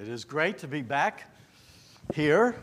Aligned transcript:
It 0.00 0.08
is 0.08 0.24
great 0.24 0.56
to 0.60 0.66
be 0.66 0.80
back 0.80 1.30
here. 2.14 2.56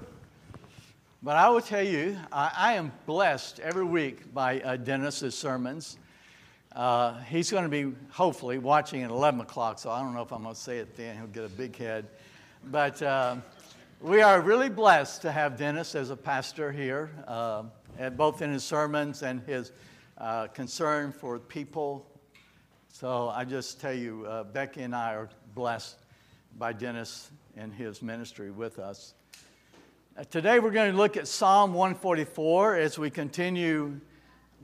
But 1.21 1.35
I 1.35 1.49
will 1.49 1.61
tell 1.61 1.83
you, 1.83 2.17
I, 2.31 2.51
I 2.57 2.73
am 2.73 2.91
blessed 3.05 3.59
every 3.59 3.85
week 3.85 4.33
by 4.33 4.59
uh, 4.61 4.77
Dennis's 4.77 5.37
sermons. 5.37 5.99
Uh, 6.75 7.21
he's 7.25 7.51
going 7.51 7.61
to 7.61 7.69
be 7.69 7.95
hopefully 8.09 8.57
watching 8.57 9.03
at 9.03 9.11
11 9.11 9.41
o'clock, 9.41 9.77
so 9.77 9.91
I 9.91 10.01
don't 10.01 10.15
know 10.15 10.23
if 10.23 10.33
I'm 10.33 10.41
going 10.41 10.55
to 10.55 10.59
say 10.59 10.79
it 10.79 10.97
then. 10.97 11.15
He'll 11.15 11.27
get 11.27 11.43
a 11.43 11.49
big 11.49 11.75
head. 11.75 12.07
But 12.71 12.99
uh, 13.03 13.35
we 14.01 14.23
are 14.23 14.41
really 14.41 14.69
blessed 14.69 15.21
to 15.21 15.31
have 15.31 15.59
Dennis 15.59 15.93
as 15.93 16.09
a 16.09 16.17
pastor 16.17 16.71
here, 16.71 17.11
uh, 17.27 17.65
both 18.15 18.41
in 18.41 18.51
his 18.51 18.63
sermons 18.63 19.21
and 19.21 19.41
his 19.41 19.73
uh, 20.17 20.47
concern 20.47 21.11
for 21.11 21.37
people. 21.37 22.03
So 22.91 23.29
I 23.29 23.45
just 23.45 23.79
tell 23.79 23.93
you, 23.93 24.25
uh, 24.25 24.43
Becky 24.45 24.81
and 24.81 24.95
I 24.95 25.13
are 25.13 25.29
blessed 25.53 25.97
by 26.57 26.73
Dennis 26.73 27.29
and 27.55 27.71
his 27.71 28.01
ministry 28.01 28.49
with 28.49 28.79
us. 28.79 29.13
Uh, 30.17 30.23
today 30.23 30.57
we're 30.57 30.71
going 30.71 30.91
to 30.91 30.97
look 30.97 31.15
at 31.15 31.27
Psalm 31.27 31.71
144 31.71 32.77
as 32.77 32.97
we 32.97 33.11
continue 33.11 33.99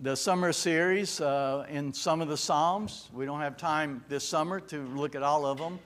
the 0.02 0.16
summer 0.16 0.52
series 0.52 1.22
uh, 1.22 1.68
in 1.70 1.94
some 1.94 2.20
of 2.20 2.30
the 2.30 2.38
Psalms. 2.38 3.12
We 3.14 3.26
don't 3.26 3.42
have 3.42 3.58
time 3.58 4.04
this 4.10 4.28
summer 4.28 4.60
to 4.62 4.82
look 4.96 5.14
at 5.14 5.22
all 5.22 5.46
of 5.46 5.60
them. 5.60 5.78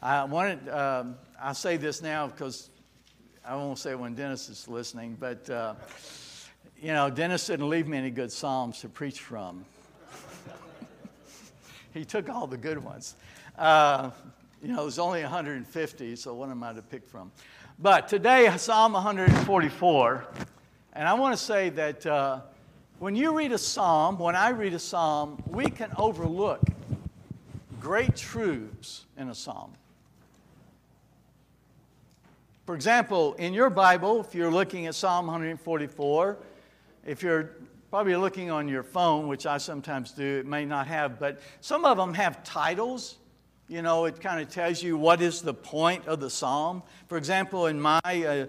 I 0.00 0.24
wanted, 0.24 0.66
um, 0.70 1.16
I 1.38 1.52
say 1.52 1.76
this 1.76 2.00
now 2.00 2.28
because 2.28 2.70
I 3.44 3.56
won't 3.56 3.78
say 3.78 3.94
when 3.94 4.14
Dennis 4.14 4.48
is 4.48 4.68
listening, 4.68 5.18
but 5.20 5.50
uh, 5.50 5.74
you 6.80 6.94
know, 6.94 7.10
Dennis 7.10 7.46
didn't 7.46 7.68
leave 7.68 7.86
me 7.86 7.98
any 7.98 8.10
good 8.10 8.32
Psalms 8.32 8.80
to 8.80 8.88
preach 8.88 9.20
from. 9.20 9.66
he 11.92 12.06
took 12.06 12.30
all 12.30 12.46
the 12.46 12.56
good 12.56 12.82
ones. 12.82 13.16
You 14.62 14.68
know, 14.68 14.82
there's 14.82 14.98
only 14.98 15.22
150, 15.22 16.16
so 16.16 16.34
what 16.34 16.50
am 16.50 16.62
I 16.62 16.74
to 16.74 16.82
pick 16.82 17.08
from? 17.08 17.32
But 17.78 18.08
today, 18.08 18.54
Psalm 18.58 18.92
144, 18.92 20.26
and 20.92 21.08
I 21.08 21.14
want 21.14 21.34
to 21.34 21.42
say 21.42 21.70
that 21.70 22.04
uh, 22.04 22.40
when 22.98 23.16
you 23.16 23.34
read 23.34 23.52
a 23.52 23.58
psalm, 23.58 24.18
when 24.18 24.36
I 24.36 24.50
read 24.50 24.74
a 24.74 24.78
psalm, 24.78 25.42
we 25.46 25.70
can 25.70 25.90
overlook 25.96 26.60
great 27.80 28.14
truths 28.16 29.06
in 29.16 29.30
a 29.30 29.34
psalm. 29.34 29.72
For 32.66 32.74
example, 32.74 33.32
in 33.34 33.54
your 33.54 33.70
Bible, 33.70 34.20
if 34.20 34.34
you're 34.34 34.50
looking 34.50 34.86
at 34.88 34.94
Psalm 34.94 35.26
144, 35.26 36.36
if 37.06 37.22
you're 37.22 37.52
probably 37.88 38.14
looking 38.14 38.50
on 38.50 38.68
your 38.68 38.82
phone, 38.82 39.26
which 39.26 39.46
I 39.46 39.56
sometimes 39.56 40.12
do, 40.12 40.40
it 40.40 40.46
may 40.46 40.66
not 40.66 40.86
have, 40.86 41.18
but 41.18 41.40
some 41.62 41.86
of 41.86 41.96
them 41.96 42.12
have 42.12 42.44
titles 42.44 43.16
you 43.70 43.82
know, 43.82 44.06
it 44.06 44.20
kind 44.20 44.40
of 44.40 44.48
tells 44.48 44.82
you 44.82 44.96
what 44.96 45.22
is 45.22 45.42
the 45.42 45.54
point 45.54 46.04
of 46.08 46.18
the 46.18 46.28
psalm. 46.28 46.82
For 47.06 47.16
example, 47.16 47.66
in 47.66 47.80
my 47.80 48.00
uh, 48.02 48.46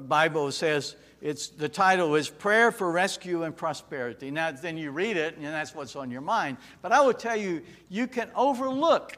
Bible, 0.00 0.52
says 0.52 0.96
it's, 1.22 1.48
the 1.48 1.68
title 1.68 2.14
is 2.14 2.28
Prayer 2.28 2.70
for 2.70 2.92
Rescue 2.92 3.44
and 3.44 3.56
Prosperity. 3.56 4.30
Now, 4.30 4.50
then 4.50 4.76
you 4.76 4.90
read 4.90 5.16
it, 5.16 5.36
and 5.36 5.46
that's 5.46 5.74
what's 5.74 5.96
on 5.96 6.10
your 6.10 6.20
mind. 6.20 6.58
But 6.82 6.92
I 6.92 7.00
will 7.00 7.14
tell 7.14 7.36
you, 7.36 7.62
you 7.88 8.06
can 8.06 8.30
overlook 8.36 9.16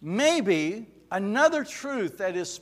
maybe 0.00 0.86
another 1.10 1.64
truth 1.64 2.18
that 2.18 2.36
is 2.36 2.60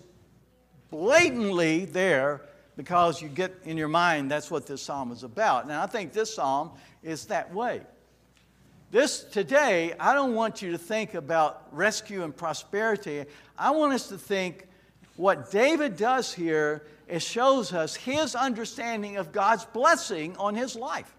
blatantly 0.91 1.85
there 1.85 2.41
because 2.77 3.21
you 3.21 3.29
get 3.29 3.53
in 3.65 3.77
your 3.77 3.89
mind 3.89 4.31
that's 4.31 4.51
what 4.51 4.67
this 4.67 4.81
psalm 4.81 5.13
is 5.13 5.23
about. 5.23 5.69
Now 5.69 5.83
I 5.83 5.87
think 5.87 6.13
this 6.13 6.35
psalm 6.35 6.71
is 7.03 7.27
that 7.27 7.53
way. 7.53 7.83
This 8.95 9.25
today, 9.25 9.93
I 9.99 10.15
don't 10.15 10.37
want 10.37 10.63
you 10.63 10.71
to 10.71 10.79
think 10.79 11.15
about 11.15 11.67
rescue 11.73 12.23
and 12.23 12.37
prosperity. 12.37 13.25
I 13.59 13.73
want 13.73 13.93
us 13.93 14.07
to 14.11 14.17
think 14.17 14.69
what 15.17 15.51
David 15.51 15.97
does 15.97 16.33
here 16.33 16.87
is 17.09 17.21
shows 17.21 17.73
us 17.73 17.97
his 17.97 18.37
understanding 18.37 19.17
of 19.17 19.33
God's 19.33 19.65
blessing 19.65 20.37
on 20.37 20.55
his 20.55 20.77
life, 20.77 21.13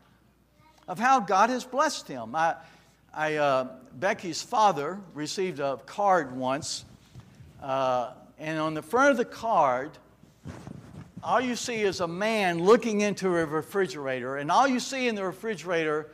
of 0.87 0.99
how 0.99 1.19
God 1.19 1.49
has 1.49 1.65
blessed 1.65 2.07
him. 2.07 2.33
I, 2.33 2.55
I, 3.13 3.35
uh, 3.35 3.67
Becky's 3.95 4.41
father 4.41 4.97
received 5.13 5.59
a 5.59 5.75
card 5.85 6.33
once, 6.33 6.85
uh, 7.61 8.13
and 8.39 8.57
on 8.57 8.73
the 8.73 8.83
front 8.83 9.11
of 9.11 9.17
the 9.17 9.25
card, 9.25 9.91
all 11.21 11.41
you 11.41 11.57
see 11.57 11.81
is 11.81 11.99
a 11.99 12.07
man 12.07 12.63
looking 12.63 13.01
into 13.01 13.27
a 13.35 13.45
refrigerator, 13.45 14.37
and 14.37 14.49
all 14.49 14.65
you 14.65 14.79
see 14.79 15.09
in 15.09 15.15
the 15.15 15.25
refrigerator 15.25 16.09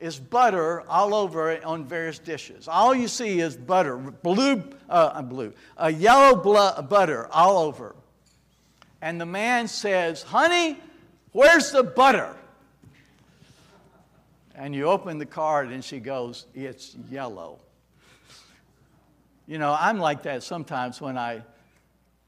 is 0.00 0.18
butter 0.18 0.82
all 0.88 1.14
over 1.14 1.62
on 1.64 1.84
various 1.84 2.18
dishes. 2.18 2.66
All 2.66 2.94
you 2.94 3.06
see 3.06 3.40
is 3.40 3.56
butter, 3.56 3.96
blue, 3.96 4.62
uh, 4.88 5.12
uh 5.14 5.22
blue, 5.22 5.52
a 5.76 5.92
yellow 5.92 6.34
blood, 6.34 6.74
uh, 6.76 6.82
butter 6.82 7.28
all 7.30 7.58
over. 7.58 7.94
And 9.02 9.20
the 9.20 9.26
man 9.26 9.68
says, 9.68 10.22
Honey, 10.22 10.78
where's 11.32 11.70
the 11.70 11.82
butter? 11.82 12.34
And 14.54 14.74
you 14.74 14.86
open 14.86 15.18
the 15.18 15.26
card 15.26 15.70
and 15.70 15.84
she 15.84 16.00
goes, 16.00 16.46
It's 16.54 16.96
yellow. 17.10 17.60
You 19.46 19.58
know, 19.58 19.76
I'm 19.78 19.98
like 19.98 20.22
that 20.24 20.42
sometimes 20.42 21.00
when 21.00 21.18
I 21.18 21.42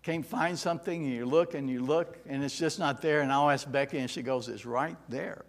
can't 0.02 0.26
find 0.26 0.58
something 0.58 1.04
and 1.04 1.12
you 1.12 1.24
look 1.24 1.54
and 1.54 1.70
you 1.70 1.80
look 1.80 2.18
and 2.28 2.42
it's 2.42 2.58
just 2.58 2.78
not 2.78 3.00
there. 3.00 3.20
And 3.20 3.32
I'll 3.32 3.50
ask 3.50 3.70
Becky 3.70 3.98
and 3.98 4.10
she 4.10 4.22
goes, 4.22 4.48
It's 4.48 4.66
right 4.66 4.96
there. 5.08 5.44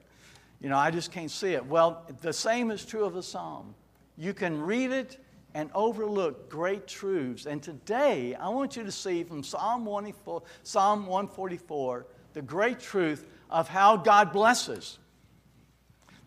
You 0.64 0.70
know, 0.70 0.78
I 0.78 0.90
just 0.92 1.12
can't 1.12 1.30
see 1.30 1.54
it. 1.54 1.66
Well, 1.66 2.06
the 2.22 2.32
same 2.32 2.72
is 2.72 2.86
true 2.86 3.04
of 3.04 3.14
the 3.14 3.22
psalm. 3.22 3.76
You 4.18 4.34
can 4.34 4.62
read 4.62 4.92
it 4.92 5.18
and 5.54 5.70
overlook 5.76 6.50
great 6.50 6.88
truths. 6.88 7.46
And 7.46 7.62
today, 7.62 8.34
I 8.36 8.48
want 8.48 8.78
you 8.78 8.86
to 8.86 8.92
see 8.92 9.26
from 9.26 9.44
Psalm 9.44 9.84
144 9.86 12.06
the 12.32 12.42
great 12.42 12.80
truth 12.80 13.26
of 13.50 13.68
how 13.68 13.98
God 13.98 14.32
blesses. 14.32 15.00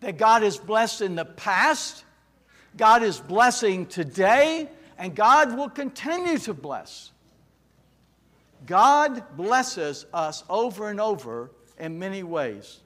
That 0.01 0.19
God 0.19 0.43
is 0.43 0.57
blessed 0.57 1.01
in 1.01 1.15
the 1.15 1.25
past, 1.25 2.05
God 2.77 3.01
is 3.01 3.19
blessing 3.19 3.87
today, 3.87 4.69
and 4.99 5.15
God 5.15 5.57
will 5.57 5.69
continue 5.69 6.37
to 6.39 6.53
bless. 6.53 7.11
God 8.67 9.23
blesses 9.35 10.05
us 10.13 10.43
over 10.47 10.91
and 10.91 11.01
over 11.01 11.49
in 11.79 11.97
many 11.97 12.21
ways. 12.21 12.81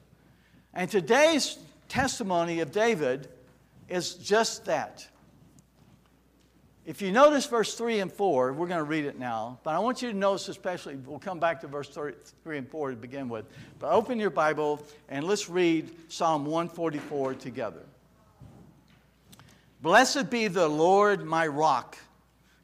And 0.74 0.90
today's 0.90 1.58
testimony 1.88 2.60
of 2.60 2.72
David 2.72 3.28
is 3.88 4.14
just 4.14 4.64
that. 4.64 5.06
If 6.84 7.00
you 7.00 7.12
notice 7.12 7.46
verse 7.46 7.74
3 7.76 8.00
and 8.00 8.10
4, 8.10 8.54
we're 8.54 8.66
going 8.66 8.78
to 8.78 8.84
read 8.84 9.04
it 9.04 9.16
now, 9.16 9.60
but 9.62 9.74
I 9.74 9.78
want 9.78 10.02
you 10.02 10.10
to 10.10 10.16
notice 10.16 10.48
especially, 10.48 10.96
we'll 10.96 11.20
come 11.20 11.38
back 11.38 11.60
to 11.60 11.68
verse 11.68 11.88
3 11.88 12.58
and 12.58 12.68
4 12.68 12.90
to 12.90 12.96
begin 12.96 13.28
with. 13.28 13.44
But 13.78 13.92
open 13.92 14.18
your 14.18 14.30
Bible 14.30 14.84
and 15.08 15.24
let's 15.24 15.48
read 15.48 15.90
Psalm 16.10 16.44
144 16.44 17.34
together. 17.34 17.82
Blessed 19.80 20.30
be 20.30 20.48
the 20.48 20.66
Lord 20.66 21.24
my 21.24 21.46
rock, 21.46 21.98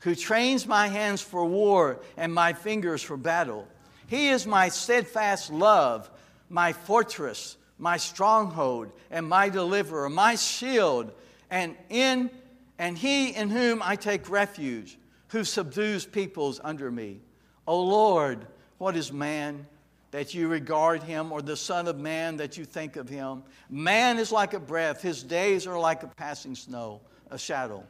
who 0.00 0.14
trains 0.14 0.66
my 0.66 0.88
hands 0.88 1.20
for 1.20 1.44
war 1.44 2.00
and 2.16 2.32
my 2.34 2.54
fingers 2.54 3.02
for 3.02 3.16
battle. 3.16 3.68
He 4.08 4.30
is 4.30 4.46
my 4.46 4.68
steadfast 4.68 5.52
love, 5.52 6.10
my 6.48 6.72
fortress 6.72 7.56
my 7.78 7.96
stronghold 7.96 8.92
and 9.10 9.26
my 9.26 9.48
deliverer, 9.48 10.08
my 10.08 10.34
shield, 10.34 11.12
and 11.50 11.76
in 11.88 12.30
and 12.78 12.96
he 12.96 13.30
in 13.30 13.50
whom 13.50 13.82
I 13.82 13.96
take 13.96 14.30
refuge, 14.30 14.98
who 15.28 15.44
subdues 15.44 16.06
peoples 16.06 16.60
under 16.62 16.90
me. 16.90 17.20
O 17.66 17.80
Lord, 17.82 18.46
what 18.78 18.96
is 18.96 19.12
man 19.12 19.66
that 20.10 20.32
you 20.32 20.48
regard 20.48 21.02
him, 21.02 21.32
or 21.32 21.42
the 21.42 21.56
Son 21.56 21.86
of 21.86 21.98
Man 21.98 22.36
that 22.38 22.56
you 22.56 22.64
think 22.64 22.96
of 22.96 23.08
him? 23.08 23.42
Man 23.68 24.18
is 24.18 24.32
like 24.32 24.54
a 24.54 24.60
breath, 24.60 25.02
his 25.02 25.22
days 25.22 25.66
are 25.66 25.78
like 25.78 26.02
a 26.02 26.06
passing 26.06 26.54
snow, 26.54 27.00
a 27.30 27.38
shadow. 27.38 27.84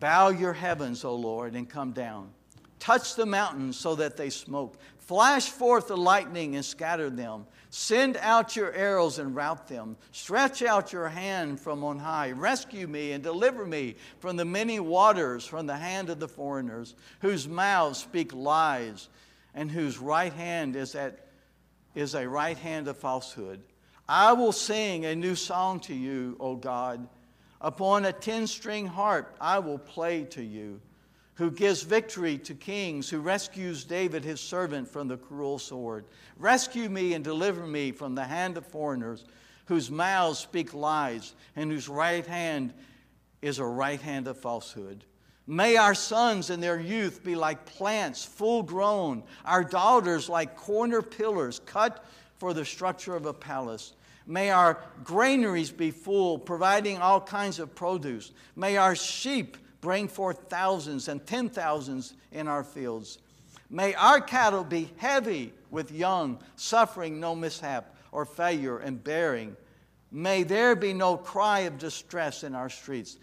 Bow 0.00 0.30
your 0.30 0.52
heavens, 0.52 1.04
O 1.04 1.14
Lord, 1.14 1.54
and 1.54 1.68
come 1.68 1.92
down. 1.92 2.30
Touch 2.78 3.14
the 3.14 3.26
mountains 3.26 3.76
so 3.76 3.94
that 3.94 4.16
they 4.16 4.28
smoke. 4.30 4.76
Flash 4.98 5.48
forth 5.48 5.88
the 5.88 5.96
lightning 5.96 6.56
and 6.56 6.64
scatter 6.64 7.10
them. 7.10 7.46
Send 7.78 8.16
out 8.16 8.56
your 8.56 8.72
arrows 8.72 9.18
and 9.18 9.36
rout 9.36 9.68
them. 9.68 9.98
Stretch 10.10 10.62
out 10.62 10.94
your 10.94 11.10
hand 11.10 11.60
from 11.60 11.84
on 11.84 11.98
high. 11.98 12.30
Rescue 12.30 12.86
me 12.86 13.12
and 13.12 13.22
deliver 13.22 13.66
me 13.66 13.96
from 14.18 14.36
the 14.38 14.46
many 14.46 14.80
waters, 14.80 15.44
from 15.44 15.66
the 15.66 15.76
hand 15.76 16.08
of 16.08 16.18
the 16.18 16.26
foreigners, 16.26 16.94
whose 17.20 17.46
mouths 17.46 17.98
speak 17.98 18.32
lies, 18.32 19.10
and 19.54 19.70
whose 19.70 19.98
right 19.98 20.32
hand 20.32 20.74
is, 20.74 20.94
at, 20.94 21.26
is 21.94 22.14
a 22.14 22.26
right 22.26 22.56
hand 22.56 22.88
of 22.88 22.96
falsehood. 22.96 23.60
I 24.08 24.32
will 24.32 24.52
sing 24.52 25.04
a 25.04 25.14
new 25.14 25.34
song 25.34 25.80
to 25.80 25.94
you, 25.94 26.38
O 26.40 26.56
God. 26.56 27.06
Upon 27.60 28.06
a 28.06 28.12
ten 28.12 28.46
string 28.46 28.86
harp 28.86 29.36
I 29.38 29.58
will 29.58 29.78
play 29.78 30.24
to 30.30 30.42
you 30.42 30.80
who 31.36 31.50
gives 31.50 31.82
victory 31.82 32.38
to 32.38 32.54
kings, 32.54 33.08
who 33.08 33.20
rescues 33.20 33.84
David, 33.84 34.24
his 34.24 34.40
servant, 34.40 34.88
from 34.88 35.06
the 35.06 35.18
cruel 35.18 35.58
sword. 35.58 36.06
Rescue 36.38 36.88
me 36.88 37.14
and 37.14 37.22
deliver 37.22 37.66
me 37.66 37.92
from 37.92 38.14
the 38.14 38.24
hand 38.24 38.56
of 38.56 38.66
foreigners, 38.66 39.24
whose 39.66 39.90
mouths 39.90 40.38
speak 40.38 40.72
lies, 40.72 41.34
and 41.54 41.70
whose 41.70 41.88
right 41.88 42.26
hand 42.26 42.72
is 43.42 43.58
a 43.58 43.64
right 43.64 44.00
hand 44.00 44.26
of 44.28 44.38
falsehood. 44.38 45.04
May 45.46 45.76
our 45.76 45.94
sons 45.94 46.50
in 46.50 46.60
their 46.60 46.80
youth 46.80 47.22
be 47.22 47.36
like 47.36 47.66
plants, 47.66 48.24
full 48.24 48.62
grown, 48.62 49.22
our 49.44 49.62
daughters 49.62 50.28
like 50.28 50.56
corner 50.56 51.02
pillars 51.02 51.60
cut 51.66 52.04
for 52.38 52.54
the 52.54 52.64
structure 52.64 53.14
of 53.14 53.26
a 53.26 53.32
palace. 53.34 53.92
May 54.26 54.50
our 54.50 54.82
granaries 55.04 55.70
be 55.70 55.90
full, 55.90 56.38
providing 56.38 56.98
all 56.98 57.20
kinds 57.20 57.58
of 57.58 57.74
produce. 57.74 58.32
May 58.56 58.76
our 58.76 58.96
sheep 58.96 59.56
bring 59.86 60.08
forth 60.08 60.50
thousands 60.50 61.06
and 61.06 61.24
ten 61.28 61.48
thousands 61.48 62.14
in 62.32 62.48
our 62.48 62.64
fields. 62.64 63.18
May 63.70 63.94
our 63.94 64.20
cattle 64.20 64.64
be 64.64 64.90
heavy 64.96 65.52
with 65.70 65.92
young, 65.92 66.40
suffering 66.56 67.20
no 67.20 67.36
mishap 67.36 67.94
or 68.10 68.24
failure 68.24 68.78
and 68.78 69.04
bearing. 69.04 69.56
May 70.10 70.42
there 70.42 70.74
be 70.74 70.92
no 70.92 71.16
cry 71.16 71.60
of 71.60 71.78
distress 71.78 72.42
in 72.42 72.52
our 72.52 72.68
streets. 72.68 73.18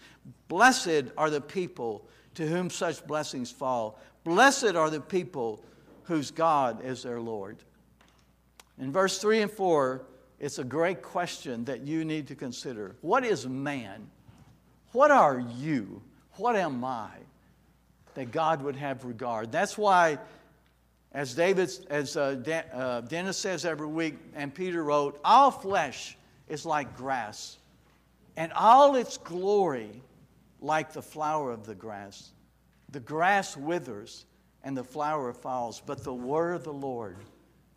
Blessed 0.48 1.12
are 1.18 1.28
the 1.28 1.42
people 1.42 2.08
to 2.34 2.46
whom 2.46 2.70
such 2.70 3.06
blessings 3.06 3.50
fall. 3.50 4.00
Blessed 4.24 4.74
are 4.74 4.88
the 4.88 5.02
people 5.02 5.62
whose 6.04 6.30
God 6.30 6.82
is 6.82 7.02
their 7.02 7.20
Lord. 7.20 7.58
In 8.78 8.90
verse 8.90 9.18
3 9.18 9.42
and 9.42 9.50
4, 9.50 10.06
it's 10.40 10.58
a 10.58 10.64
great 10.64 11.02
question 11.02 11.66
that 11.66 11.82
you 11.82 12.06
need 12.06 12.26
to 12.28 12.34
consider. 12.34 12.96
What 13.02 13.22
is 13.22 13.46
man? 13.46 14.08
What 14.92 15.10
are 15.10 15.44
you? 15.58 16.00
What 16.36 16.56
am 16.56 16.84
I? 16.84 17.10
That 18.14 18.30
God 18.30 18.62
would 18.62 18.76
have 18.76 19.04
regard. 19.04 19.50
That's 19.52 19.76
why, 19.76 20.18
as 21.12 21.34
David, 21.34 21.70
as 21.90 22.16
uh, 22.16 22.62
uh, 22.72 23.00
Dennis 23.02 23.36
says 23.36 23.64
every 23.64 23.86
week, 23.86 24.16
and 24.34 24.54
Peter 24.54 24.82
wrote, 24.82 25.20
all 25.24 25.50
flesh 25.50 26.16
is 26.48 26.66
like 26.66 26.96
grass, 26.96 27.58
and 28.36 28.52
all 28.52 28.96
its 28.96 29.16
glory 29.18 30.02
like 30.60 30.92
the 30.92 31.02
flower 31.02 31.50
of 31.50 31.66
the 31.66 31.74
grass. 31.74 32.30
The 32.90 33.00
grass 33.00 33.56
withers 33.56 34.26
and 34.62 34.76
the 34.76 34.84
flower 34.84 35.32
falls, 35.32 35.82
but 35.84 36.02
the 36.02 36.14
word 36.14 36.54
of 36.54 36.64
the 36.64 36.72
Lord 36.72 37.18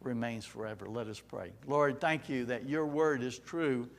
remains 0.01 0.45
forever. 0.45 0.88
Let 0.88 1.07
us 1.07 1.19
pray. 1.19 1.51
Lord, 1.68 2.00
thank 2.00 2.30
you 2.30 2.45
that 2.45 2.69
your 2.69 2.86
word 2.86 3.21
is 3.21 3.39
true, 3.39 3.89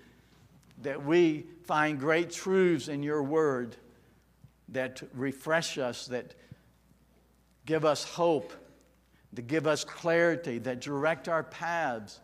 that 0.82 1.04
we 1.04 1.44
find 1.64 1.98
great 1.98 2.30
truths 2.30 2.88
in 2.88 3.02
your 3.02 3.22
word 3.22 3.76
that 4.70 5.02
refresh 5.14 5.78
us, 5.78 6.06
that 6.08 6.34
give 7.66 7.84
us 7.84 8.04
hope, 8.04 8.52
that 9.32 9.46
give 9.46 9.66
us 9.66 9.84
clarity, 9.84 10.58
that 10.58 10.80
direct 10.80 11.28
our 11.28 11.42
paths. 11.42 12.20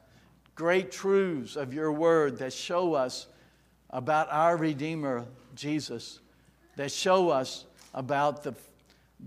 Great 0.54 0.92
truths 0.92 1.56
of 1.56 1.74
your 1.74 1.92
word 1.92 2.38
that 2.38 2.52
show 2.52 2.94
us 2.94 3.26
about 3.90 4.28
our 4.30 4.56
Redeemer, 4.56 5.26
Jesus, 5.54 6.20
that 6.76 6.92
show 6.92 7.30
us 7.30 7.64
about 7.92 8.42
the, 8.42 8.54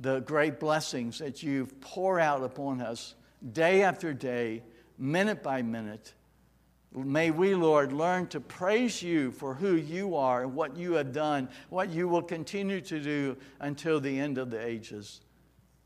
the 0.02 0.20
great 0.22 0.60
blessings 0.60 1.20
that 1.20 1.44
you 1.44 1.68
pour 1.82 2.20
out 2.20 2.44
upon 2.44 2.82
us 2.82 3.16
day 3.54 3.84
after 3.84 4.14
day, 4.14 4.64
minute 4.98 5.44
by 5.44 5.62
minute. 5.62 6.14
May 6.94 7.32
we, 7.32 7.54
Lord, 7.54 7.92
learn 7.92 8.28
to 8.28 8.40
praise 8.40 9.04
you 9.04 9.32
for 9.32 9.54
who 9.54 9.76
you 9.76 10.16
are 10.16 10.44
and 10.44 10.56
what 10.56 10.76
you 10.78 10.94
have 10.94 11.12
done, 11.12 11.50
what 11.70 11.90
you 11.90 12.08
will 12.08 12.22
continue 12.22 12.82
to 12.82 13.00
do 13.00 13.38
until 13.60 14.00
the 14.00 14.20
end 14.20 14.38
of 14.38 14.50
the 14.50 14.66
ages. 14.66 15.22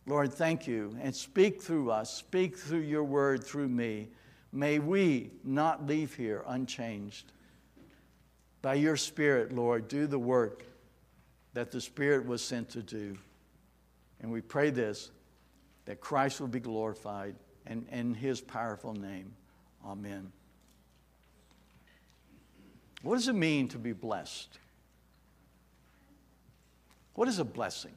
Lord, 0.05 0.33
thank 0.33 0.67
you. 0.67 0.95
And 1.01 1.15
speak 1.15 1.61
through 1.61 1.91
us, 1.91 2.13
speak 2.13 2.57
through 2.57 2.81
your 2.81 3.03
word 3.03 3.43
through 3.43 3.69
me. 3.69 4.09
May 4.51 4.79
we 4.79 5.31
not 5.43 5.85
leave 5.85 6.15
here 6.15 6.43
unchanged. 6.47 7.31
By 8.61 8.75
your 8.75 8.97
Spirit, 8.97 9.53
Lord, 9.53 9.87
do 9.87 10.07
the 10.07 10.19
work 10.19 10.65
that 11.53 11.71
the 11.71 11.81
Spirit 11.81 12.25
was 12.25 12.43
sent 12.43 12.69
to 12.69 12.83
do. 12.83 13.17
And 14.21 14.31
we 14.31 14.41
pray 14.41 14.69
this 14.69 15.11
that 15.85 15.99
Christ 15.99 16.39
will 16.39 16.47
be 16.47 16.59
glorified 16.59 17.35
and 17.65 17.87
in 17.91 18.13
his 18.13 18.39
powerful 18.39 18.93
name. 18.93 19.33
Amen. 19.83 20.31
What 23.01 23.15
does 23.15 23.27
it 23.27 23.35
mean 23.35 23.67
to 23.69 23.77
be 23.77 23.93
blessed? 23.93 24.59
What 27.15 27.27
is 27.27 27.39
a 27.39 27.45
blessing? 27.45 27.93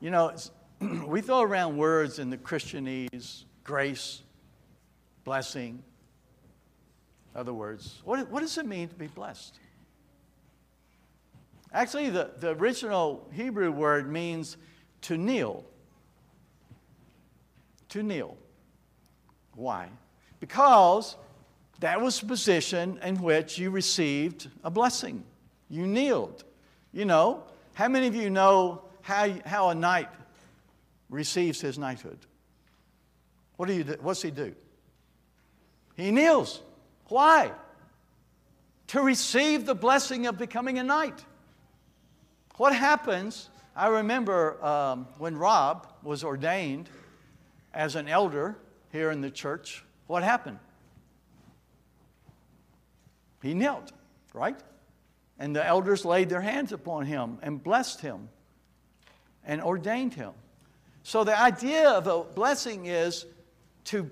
You 0.00 0.10
know, 0.10 0.34
we 1.06 1.20
throw 1.20 1.42
around 1.42 1.76
words 1.76 2.18
in 2.18 2.30
the 2.30 2.36
Christianese 2.36 3.44
grace, 3.64 4.22
blessing, 5.24 5.82
other 7.34 7.52
words. 7.52 8.00
What, 8.04 8.30
what 8.30 8.40
does 8.40 8.56
it 8.58 8.66
mean 8.66 8.88
to 8.88 8.94
be 8.94 9.08
blessed? 9.08 9.58
Actually, 11.72 12.10
the, 12.10 12.30
the 12.38 12.50
original 12.50 13.28
Hebrew 13.32 13.72
word 13.72 14.10
means 14.10 14.56
to 15.02 15.18
kneel. 15.18 15.64
To 17.88 18.02
kneel. 18.02 18.36
Why? 19.54 19.88
Because 20.38 21.16
that 21.84 22.00
was 22.00 22.18
the 22.18 22.26
position 22.26 22.98
in 23.04 23.16
which 23.16 23.58
you 23.58 23.70
received 23.70 24.48
a 24.64 24.70
blessing. 24.70 25.22
You 25.68 25.86
kneeled. 25.86 26.42
You 26.94 27.04
know, 27.04 27.42
how 27.74 27.88
many 27.88 28.06
of 28.06 28.14
you 28.14 28.30
know 28.30 28.80
how, 29.02 29.28
how 29.44 29.68
a 29.68 29.74
knight 29.74 30.08
receives 31.10 31.60
his 31.60 31.78
knighthood? 31.78 32.16
What 33.56 33.66
do 33.66 33.74
you 33.74 33.84
do? 33.84 33.96
What's 34.00 34.22
he 34.22 34.30
do? 34.30 34.54
He 35.94 36.10
kneels. 36.10 36.62
Why? 37.08 37.52
To 38.86 39.02
receive 39.02 39.66
the 39.66 39.74
blessing 39.74 40.26
of 40.26 40.38
becoming 40.38 40.78
a 40.78 40.82
knight. 40.82 41.22
What 42.56 42.74
happens? 42.74 43.50
I 43.76 43.88
remember 43.88 44.64
um, 44.64 45.06
when 45.18 45.36
Rob 45.36 45.86
was 46.02 46.24
ordained 46.24 46.88
as 47.74 47.94
an 47.94 48.08
elder 48.08 48.56
here 48.90 49.10
in 49.10 49.20
the 49.20 49.30
church, 49.30 49.84
what 50.06 50.22
happened? 50.22 50.58
He 53.44 53.52
knelt, 53.52 53.92
right? 54.32 54.58
And 55.38 55.54
the 55.54 55.64
elders 55.64 56.06
laid 56.06 56.30
their 56.30 56.40
hands 56.40 56.72
upon 56.72 57.04
him 57.04 57.38
and 57.42 57.62
blessed 57.62 58.00
him 58.00 58.30
and 59.44 59.60
ordained 59.60 60.14
him. 60.14 60.32
So 61.02 61.24
the 61.24 61.38
idea 61.38 61.90
of 61.90 62.06
a 62.06 62.22
blessing 62.22 62.86
is 62.86 63.26
to 63.84 64.10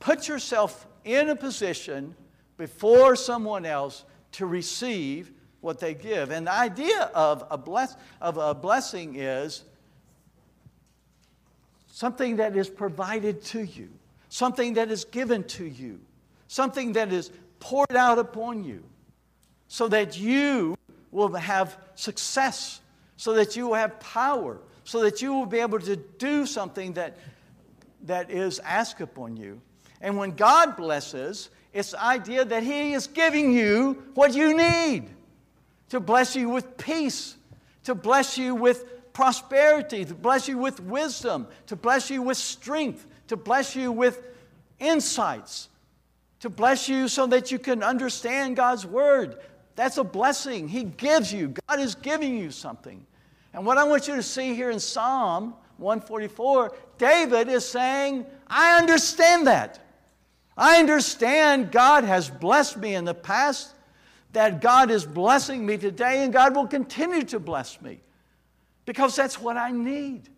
put 0.00 0.28
yourself 0.28 0.86
in 1.02 1.30
a 1.30 1.34
position 1.34 2.14
before 2.58 3.16
someone 3.16 3.64
else 3.64 4.04
to 4.32 4.44
receive 4.44 5.32
what 5.62 5.80
they 5.80 5.94
give. 5.94 6.30
And 6.30 6.46
the 6.46 6.52
idea 6.52 7.10
of 7.14 7.42
a, 7.50 7.56
bless, 7.56 7.96
of 8.20 8.36
a 8.36 8.54
blessing 8.54 9.16
is 9.16 9.64
something 11.86 12.36
that 12.36 12.54
is 12.54 12.68
provided 12.68 13.42
to 13.44 13.62
you, 13.62 13.88
something 14.28 14.74
that 14.74 14.90
is 14.90 15.06
given 15.06 15.42
to 15.44 15.64
you, 15.64 16.00
something 16.48 16.92
that 16.92 17.14
is 17.14 17.30
poured 17.60 17.96
out 17.96 18.18
upon 18.18 18.64
you, 18.64 18.84
so 19.68 19.88
that 19.88 20.18
you 20.18 20.76
will 21.10 21.32
have 21.34 21.78
success, 21.94 22.80
so 23.16 23.32
that 23.34 23.56
you 23.56 23.68
will 23.68 23.74
have 23.74 23.98
power, 24.00 24.60
so 24.84 25.02
that 25.02 25.22
you 25.22 25.32
will 25.32 25.46
be 25.46 25.60
able 25.60 25.80
to 25.80 25.96
do 25.96 26.46
something 26.46 26.92
that, 26.94 27.16
that 28.02 28.30
is 28.30 28.58
asked 28.60 29.00
upon 29.00 29.36
you. 29.36 29.60
And 30.00 30.18
when 30.18 30.32
God 30.32 30.76
blesses, 30.76 31.50
it's 31.72 31.92
the 31.92 32.04
idea 32.04 32.44
that 32.44 32.62
He 32.62 32.92
is 32.92 33.06
giving 33.06 33.52
you 33.52 34.04
what 34.14 34.34
you 34.34 34.56
need 34.56 35.08
to 35.88 36.00
bless 36.00 36.36
you 36.36 36.48
with 36.48 36.76
peace, 36.76 37.36
to 37.84 37.94
bless 37.94 38.36
you 38.36 38.54
with 38.54 39.12
prosperity, 39.12 40.04
to 40.04 40.14
bless 40.14 40.48
you 40.48 40.58
with 40.58 40.80
wisdom, 40.80 41.46
to 41.66 41.76
bless 41.76 42.10
you 42.10 42.20
with 42.20 42.36
strength, 42.36 43.06
to 43.28 43.36
bless 43.36 43.76
you 43.76 43.92
with 43.92 44.20
insights, 44.78 45.68
to 46.44 46.50
bless 46.50 46.90
you 46.90 47.08
so 47.08 47.26
that 47.26 47.50
you 47.50 47.58
can 47.58 47.82
understand 47.82 48.54
God's 48.54 48.84
Word. 48.84 49.38
That's 49.76 49.96
a 49.96 50.04
blessing 50.04 50.68
He 50.68 50.84
gives 50.84 51.32
you. 51.32 51.54
God 51.66 51.80
is 51.80 51.94
giving 51.94 52.36
you 52.36 52.50
something. 52.50 53.06
And 53.54 53.64
what 53.64 53.78
I 53.78 53.84
want 53.84 54.08
you 54.08 54.16
to 54.16 54.22
see 54.22 54.54
here 54.54 54.70
in 54.70 54.78
Psalm 54.78 55.54
144, 55.78 56.76
David 56.98 57.48
is 57.48 57.66
saying, 57.66 58.26
I 58.46 58.78
understand 58.78 59.46
that. 59.46 59.80
I 60.54 60.80
understand 60.80 61.72
God 61.72 62.04
has 62.04 62.28
blessed 62.28 62.76
me 62.76 62.94
in 62.94 63.06
the 63.06 63.14
past, 63.14 63.72
that 64.34 64.60
God 64.60 64.90
is 64.90 65.06
blessing 65.06 65.64
me 65.64 65.78
today, 65.78 66.24
and 66.24 66.30
God 66.30 66.54
will 66.54 66.66
continue 66.66 67.22
to 67.22 67.40
bless 67.40 67.80
me 67.80 68.02
because 68.84 69.16
that's 69.16 69.40
what 69.40 69.56
I 69.56 69.70
need. 69.70 70.28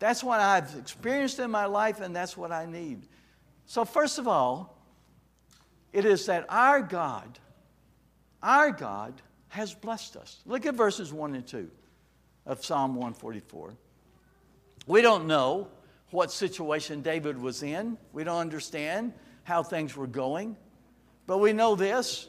That's 0.00 0.24
what 0.24 0.40
I've 0.40 0.74
experienced 0.74 1.38
in 1.38 1.48
my 1.52 1.66
life, 1.66 2.00
and 2.00 2.14
that's 2.14 2.36
what 2.36 2.50
I 2.50 2.66
need. 2.66 3.06
So, 3.66 3.84
first 3.84 4.18
of 4.18 4.26
all, 4.26 4.71
it 5.92 6.04
is 6.04 6.26
that 6.26 6.46
our 6.48 6.80
God, 6.80 7.38
our 8.42 8.70
God 8.70 9.20
has 9.48 9.74
blessed 9.74 10.16
us. 10.16 10.40
Look 10.46 10.66
at 10.66 10.74
verses 10.74 11.12
1 11.12 11.34
and 11.34 11.46
2 11.46 11.70
of 12.46 12.64
Psalm 12.64 12.94
144. 12.94 13.74
We 14.86 15.02
don't 15.02 15.26
know 15.26 15.68
what 16.10 16.32
situation 16.32 17.02
David 17.02 17.40
was 17.40 17.62
in. 17.62 17.98
We 18.12 18.24
don't 18.24 18.38
understand 18.38 19.12
how 19.44 19.62
things 19.62 19.96
were 19.96 20.06
going. 20.06 20.56
But 21.26 21.38
we 21.38 21.52
know 21.52 21.74
this. 21.74 22.28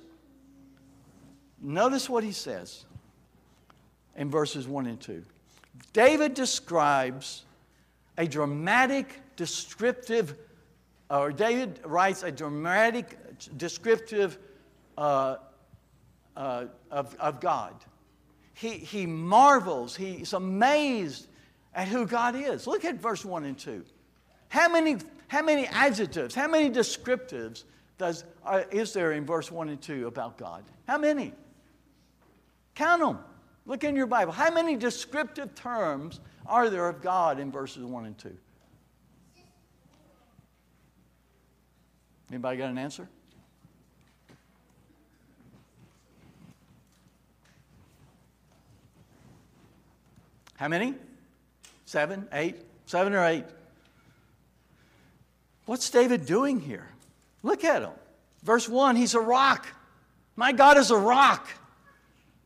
Notice 1.62 2.10
what 2.10 2.24
he 2.24 2.32
says 2.32 2.86
in 4.15 4.29
verses 4.29 4.67
1 4.67 4.86
and 4.86 5.00
2. 5.00 5.24
David 5.93 6.34
describes 6.34 7.46
a 8.17 8.27
dramatic, 8.27 9.22
descriptive, 9.36 10.36
or 11.10 11.32
David 11.32 11.79
writes 11.86 12.24
a 12.24 12.32
dramatic, 12.32 13.17
descriptive 13.58 14.38
uh, 14.98 15.38
uh, 16.36 16.66
of, 16.92 17.16
of 17.16 17.40
God. 17.40 17.74
He, 18.54 18.72
he 18.72 19.06
marvels, 19.06 19.96
he's 19.96 20.34
amazed 20.34 21.28
at 21.74 21.88
who 21.88 22.06
God 22.06 22.36
is. 22.36 22.68
Look 22.68 22.86
at 22.86 22.96
verse 22.96 23.26
1 23.26 23.46
and 23.46 23.58
2. 23.58 23.84
How 24.50 24.70
many, 24.70 24.98
how 25.28 25.42
many 25.42 25.66
adjectives, 25.68 26.36
how 26.36 26.48
many 26.48 26.70
descriptives 26.70 27.64
does, 27.98 28.24
uh, 28.46 28.64
is 28.72 28.94
there 28.94 29.14
in 29.14 29.26
verse 29.26 29.52
1 29.52 29.70
and 29.70 29.82
2 29.82 30.08
about 30.08 30.38
God? 30.38 30.64
How 30.88 30.98
many? 30.98 31.34
Count 32.76 33.02
them. 33.02 33.20
Look 33.66 33.84
in 33.84 33.96
your 33.96 34.08
Bible. 34.08 34.34
How 34.34 34.52
many 34.52 34.76
descriptive 34.76 35.56
terms 35.56 36.20
are 36.46 36.70
there 36.70 36.88
of 36.90 37.02
God 37.02 37.40
in 37.40 37.52
verses 37.52 37.84
1 37.84 38.06
and 38.06 38.18
2? 38.18 38.36
Anybody 42.30 42.58
got 42.58 42.70
an 42.70 42.78
answer? 42.78 43.08
How 50.55 50.67
many? 50.67 50.95
Seven, 51.86 52.27
eight, 52.31 52.57
seven 52.86 53.13
or 53.13 53.25
eight. 53.25 53.45
What's 55.65 55.89
David 55.89 56.25
doing 56.25 56.60
here? 56.60 56.88
Look 57.41 57.63
at 57.63 57.81
him. 57.81 57.91
Verse 58.43 58.67
1, 58.67 58.95
he's 58.95 59.15
a 59.15 59.19
rock. 59.19 59.67
My 60.36 60.51
God 60.51 60.77
is 60.77 60.91
a 60.91 60.98
rock. 60.98 61.48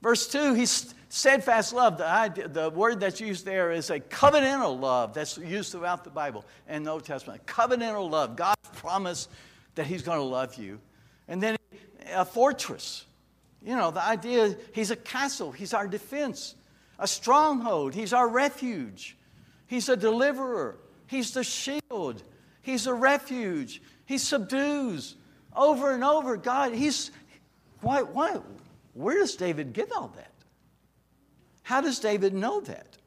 Verse 0.02 0.28
2, 0.28 0.54
he's 0.54 0.94
steadfast 1.10 1.74
love. 1.74 1.98
The, 1.98 2.08
idea, 2.08 2.48
the 2.48 2.70
word 2.70 3.00
that's 3.00 3.20
used 3.20 3.46
there 3.46 3.72
is 3.72 3.90
a 3.90 4.00
covenantal 4.00 4.80
love 4.80 5.14
that's 5.14 5.38
used 5.38 5.72
throughout 5.72 6.04
the 6.04 6.10
Bible 6.10 6.46
and 6.68 6.86
the 6.86 6.92
Old 6.92 7.06
Testament. 7.06 7.46
Covenantal 7.46 8.10
love. 8.10 8.36
God 8.36 8.56
promised 8.76 9.30
that 9.76 9.88
he's 9.88 10.02
going 10.02 10.20
to 10.20 10.24
love 10.24 10.56
you. 10.56 10.80
And 11.28 11.42
then 11.42 11.58
a 12.14 12.26
fortress. 12.26 13.06
You 13.64 13.76
know, 13.76 13.92
the 13.92 14.04
idea 14.04 14.56
he's 14.74 14.92
a 14.92 14.96
castle, 14.96 15.52
he's 15.52 15.74
our 15.74 15.88
defense, 15.88 16.56
a 17.00 17.08
stronghold, 17.08 17.94
he's 17.94 18.14
our 18.14 18.28
refuge, 18.28 19.18
he's 19.68 19.90
a 19.90 19.96
deliverer, 19.96 20.78
he's 21.08 21.32
the 21.32 21.44
shield, 21.44 22.24
he's 22.62 22.88
a 22.88 22.94
refuge, 22.94 23.82
he 24.06 24.18
subdues 24.18 25.16
over 25.56 25.94
and 25.94 26.04
over. 26.04 26.38
God, 26.38 26.74
he's, 26.74 27.12
why, 27.82 28.02
why, 28.02 28.40
where 28.94 29.16
does 29.16 29.36
David 29.36 29.74
get 29.74 29.92
all 29.92 30.12
that? 30.16 30.32
How 31.64 31.82
does 31.82 32.00
David 32.00 32.34
know 32.34 32.62
that? 32.62 32.98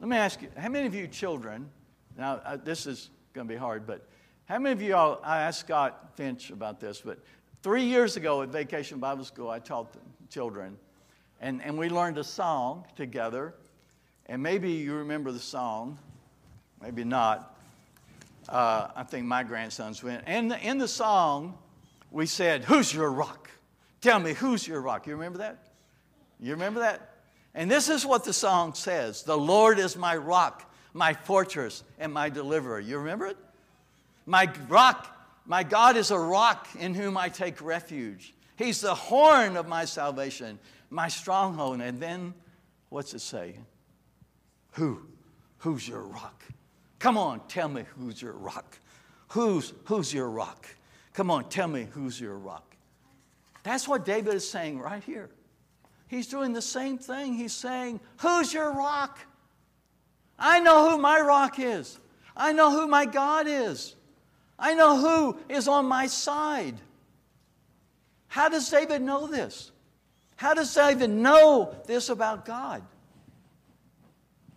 Let 0.00 0.08
me 0.08 0.16
ask 0.16 0.42
you, 0.42 0.48
how 0.56 0.68
many 0.68 0.86
of 0.86 0.94
you 0.94 1.08
children, 1.08 1.68
now 2.16 2.40
uh, 2.44 2.56
this 2.56 2.86
is 2.86 3.10
going 3.32 3.46
to 3.46 3.52
be 3.52 3.58
hard, 3.58 3.86
but 3.86 4.06
how 4.44 4.58
many 4.58 4.72
of 4.72 4.82
you 4.82 4.94
all, 4.94 5.20
I 5.24 5.42
asked 5.42 5.60
Scott 5.60 6.12
Finch 6.14 6.50
about 6.50 6.80
this, 6.80 7.00
but 7.04 7.18
three 7.62 7.82
years 7.82 8.16
ago 8.16 8.42
at 8.42 8.50
Vacation 8.50 9.00
Bible 9.00 9.24
School, 9.24 9.50
I 9.50 9.58
taught 9.58 9.94
children, 10.30 10.78
and, 11.40 11.62
and 11.62 11.78
we 11.78 11.88
learned 11.88 12.18
a 12.18 12.24
song 12.24 12.84
together, 12.96 13.54
and 14.26 14.42
maybe 14.42 14.72
you 14.72 14.94
remember 14.94 15.32
the 15.32 15.38
song, 15.38 15.98
maybe 16.82 17.04
not. 17.04 17.54
Uh, 18.48 18.88
I 18.94 19.02
think 19.02 19.26
my 19.26 19.42
grandsons 19.42 20.02
went. 20.02 20.24
And 20.26 20.52
in 20.62 20.78
the 20.78 20.88
song, 20.88 21.58
we 22.10 22.26
said, 22.26 22.64
Who's 22.64 22.92
your 22.92 23.10
rock? 23.10 23.50
Tell 24.00 24.18
me, 24.18 24.34
who's 24.34 24.66
your 24.66 24.80
rock? 24.80 25.06
You 25.06 25.14
remember 25.14 25.38
that? 25.38 25.58
You 26.40 26.52
remember 26.52 26.80
that? 26.80 27.10
And 27.54 27.70
this 27.70 27.88
is 27.88 28.04
what 28.04 28.24
the 28.24 28.32
song 28.32 28.74
says 28.74 29.22
The 29.22 29.36
Lord 29.36 29.78
is 29.78 29.96
my 29.96 30.16
rock, 30.16 30.70
my 30.92 31.14
fortress, 31.14 31.82
and 31.98 32.12
my 32.12 32.28
deliverer. 32.28 32.78
You 32.78 32.98
remember 32.98 33.26
it? 33.26 33.36
My 34.26 34.50
rock, 34.68 35.06
my 35.46 35.62
God 35.62 35.96
is 35.96 36.10
a 36.10 36.18
rock 36.18 36.68
in 36.78 36.94
whom 36.94 37.16
I 37.16 37.28
take 37.28 37.60
refuge. 37.60 38.34
He's 38.56 38.80
the 38.80 38.94
horn 38.94 39.56
of 39.56 39.68
my 39.68 39.84
salvation, 39.84 40.58
my 40.90 41.08
stronghold. 41.08 41.80
And 41.80 42.00
then, 42.00 42.34
what's 42.88 43.14
it 43.14 43.20
say? 43.20 43.56
Who? 44.72 45.00
Who's 45.58 45.88
your 45.88 46.02
rock? 46.02 46.44
Come 46.98 47.18
on, 47.18 47.40
tell 47.48 47.68
me 47.68 47.84
who's 47.96 48.20
your 48.20 48.32
rock. 48.32 48.78
Who's, 49.28 49.72
who's 49.84 50.12
your 50.12 50.30
rock? 50.30 50.66
Come 51.12 51.30
on, 51.30 51.48
tell 51.48 51.68
me 51.68 51.88
who's 51.92 52.20
your 52.20 52.36
rock. 52.36 52.76
That's 53.62 53.88
what 53.88 54.04
David 54.04 54.34
is 54.34 54.48
saying 54.48 54.78
right 54.78 55.02
here. 55.02 55.30
He's 56.08 56.28
doing 56.28 56.52
the 56.52 56.62
same 56.62 56.98
thing. 56.98 57.34
He's 57.34 57.52
saying, 57.52 58.00
Who's 58.18 58.54
your 58.54 58.72
rock? 58.72 59.18
I 60.38 60.60
know 60.60 60.90
who 60.90 60.98
my 60.98 61.20
rock 61.20 61.58
is. 61.58 61.98
I 62.36 62.52
know 62.52 62.70
who 62.70 62.86
my 62.86 63.06
God 63.06 63.46
is. 63.48 63.96
I 64.58 64.74
know 64.74 64.98
who 64.98 65.38
is 65.48 65.68
on 65.68 65.86
my 65.86 66.06
side. 66.06 66.76
How 68.28 68.48
does 68.48 68.68
David 68.68 69.02
know 69.02 69.26
this? 69.26 69.72
How 70.36 70.54
does 70.54 70.74
David 70.74 71.10
know 71.10 71.74
this 71.86 72.08
about 72.08 72.44
God? 72.44 72.82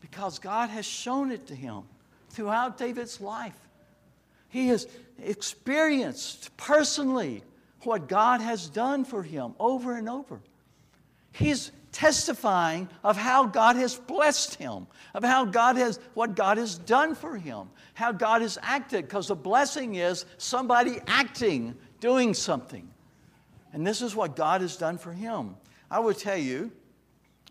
Because 0.02 0.40
God 0.40 0.70
has 0.70 0.86
shown 0.86 1.32
it 1.32 1.48
to 1.48 1.56
him 1.56 1.84
throughout 2.30 2.78
David's 2.78 3.22
life. 3.22 3.58
He 4.50 4.68
has 4.68 4.88
experienced 5.24 6.56
personally 6.58 7.44
what 7.84 8.08
God 8.08 8.42
has 8.42 8.68
done 8.70 9.06
for 9.06 9.24
him 9.24 9.54
over 9.60 9.96
and 9.96 10.10
over. 10.10 10.42
He's 11.32 11.72
testifying 11.92 12.90
of 13.04 13.16
how 13.16 13.46
God 13.46 13.76
has 13.76 13.96
blessed 13.96 14.56
him, 14.56 14.88
of 15.14 15.24
how 15.24 15.46
God 15.46 15.78
has, 15.78 16.00
what 16.14 16.36
God 16.36 16.58
has 16.58 16.78
done 16.78 17.16
for 17.16 17.38
him, 17.38 17.70
how 17.94 18.12
God 18.12 18.42
has 18.42 18.58
acted, 18.62 19.06
because 19.06 19.28
the 19.28 19.36
blessing 19.36 19.96
is 19.96 20.26
somebody 20.38 20.98
acting, 21.08 21.76
doing 22.00 22.34
something. 22.34 22.88
And 23.72 23.86
this 23.86 24.02
is 24.02 24.16
what 24.16 24.36
God 24.36 24.62
has 24.62 24.76
done 24.76 24.98
for 24.98 25.14
him. 25.14 25.56
I 25.92 26.00
will 26.00 26.14
tell 26.14 26.38
you, 26.38 26.72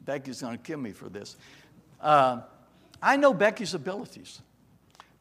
Becky's 0.04 0.40
going 0.40 0.56
to 0.56 0.62
kill 0.62 0.78
me 0.78 0.92
for 0.92 1.08
this. 1.08 1.36
Uh, 2.00 2.40
I 3.02 3.16
know 3.16 3.34
Becky's 3.34 3.74
abilities. 3.74 4.40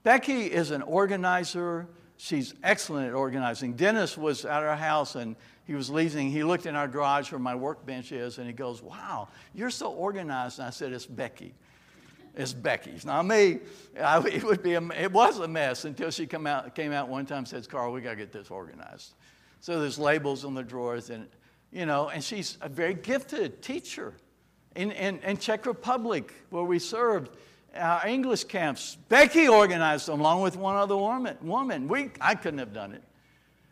Becky 0.04 0.46
is 0.46 0.72
an 0.72 0.82
organizer. 0.82 1.88
She's 2.18 2.54
excellent 2.64 3.10
at 3.10 3.14
organizing. 3.14 3.74
Dennis 3.74 4.18
was 4.18 4.46
at 4.46 4.64
our 4.64 4.76
house 4.76 5.16
and 5.16 5.36
he 5.66 5.74
was 5.74 5.90
leaving. 5.90 6.32
He 6.32 6.44
looked 6.44 6.66
in 6.66 6.76
our 6.76 6.88
garage 6.88 7.32
where 7.32 7.40
my 7.40 7.56
workbench 7.56 8.12
is 8.12 8.38
and 8.38 8.48
he 8.48 8.54
goes, 8.54 8.82
Wow, 8.82 9.28
you're 9.54 9.70
so 9.70 9.92
organized. 9.92 10.60
And 10.60 10.68
I 10.68 10.72
said, 10.72 10.94
It's 10.94 11.06
Becky. 11.06 11.54
It's 12.36 12.54
Becky's, 12.54 13.04
not 13.04 13.26
me. 13.26 13.60
I, 14.00 14.20
it, 14.28 14.44
would 14.44 14.62
be 14.62 14.76
a, 14.76 14.88
it 14.92 15.12
was 15.12 15.40
a 15.40 15.48
mess 15.48 15.86
until 15.86 16.12
she 16.12 16.28
come 16.28 16.46
out, 16.46 16.76
came 16.76 16.92
out 16.92 17.10
one 17.10 17.26
time 17.26 17.40
and 17.40 17.48
says, 17.48 17.66
Carl, 17.66 17.92
we 17.92 18.00
got 18.00 18.12
to 18.12 18.16
get 18.16 18.32
this 18.32 18.52
organized. 18.52 19.14
So 19.60 19.80
there's 19.82 19.98
labels 19.98 20.46
on 20.46 20.54
the 20.54 20.62
drawers 20.62 21.10
and, 21.10 21.28
you 21.78 21.86
know, 21.86 22.10
and 22.10 22.24
she's 22.24 22.58
a 22.62 22.70
very 22.70 22.96
gifted 22.96 23.62
teacher. 23.62 24.16
In, 24.76 24.92
in, 24.92 25.20
in 25.20 25.38
Czech 25.38 25.68
Republic, 25.68 26.34
where 26.50 26.64
we 26.64 26.80
served, 26.80 27.38
our 27.76 28.08
English 28.08 28.46
camps. 28.46 28.98
Becky 29.10 29.48
organized 29.48 30.08
them 30.08 30.20
along 30.20 30.42
with 30.42 30.58
one 30.58 30.76
other 30.76 30.98
woman. 30.98 31.38
woman. 31.44 31.88
We, 31.88 32.10
I 32.20 32.34
couldn't 32.34 32.58
have 32.58 32.74
done 32.74 32.94
it. 32.94 33.04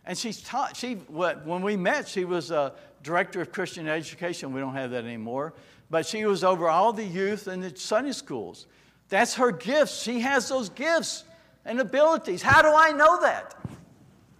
And 0.06 0.16
she's 0.16 0.40
taught, 0.40 0.78
she, 0.78 0.94
when 0.94 1.64
we 1.64 1.76
met, 1.76 2.08
she 2.08 2.26
was 2.26 2.52
a 2.52 2.74
director 3.02 3.42
of 3.42 3.52
Christian 3.52 3.88
education. 3.88 4.54
We 4.54 4.62
don't 4.62 4.76
have 4.76 4.92
that 4.92 5.04
anymore. 5.04 5.56
But 5.90 6.06
she 6.06 6.26
was 6.26 6.44
over 6.44 6.70
all 6.70 6.94
the 6.94 7.04
youth 7.04 7.48
and 7.48 7.64
the 7.64 7.76
Sunday 7.76 8.12
schools. 8.12 8.68
That's 9.10 9.34
her 9.34 9.52
gifts. 9.52 10.04
She 10.04 10.20
has 10.20 10.48
those 10.48 10.70
gifts 10.70 11.24
and 11.66 11.80
abilities. 11.80 12.44
How 12.44 12.62
do 12.62 12.72
I 12.72 12.92
know 12.92 13.20
that? 13.22 13.56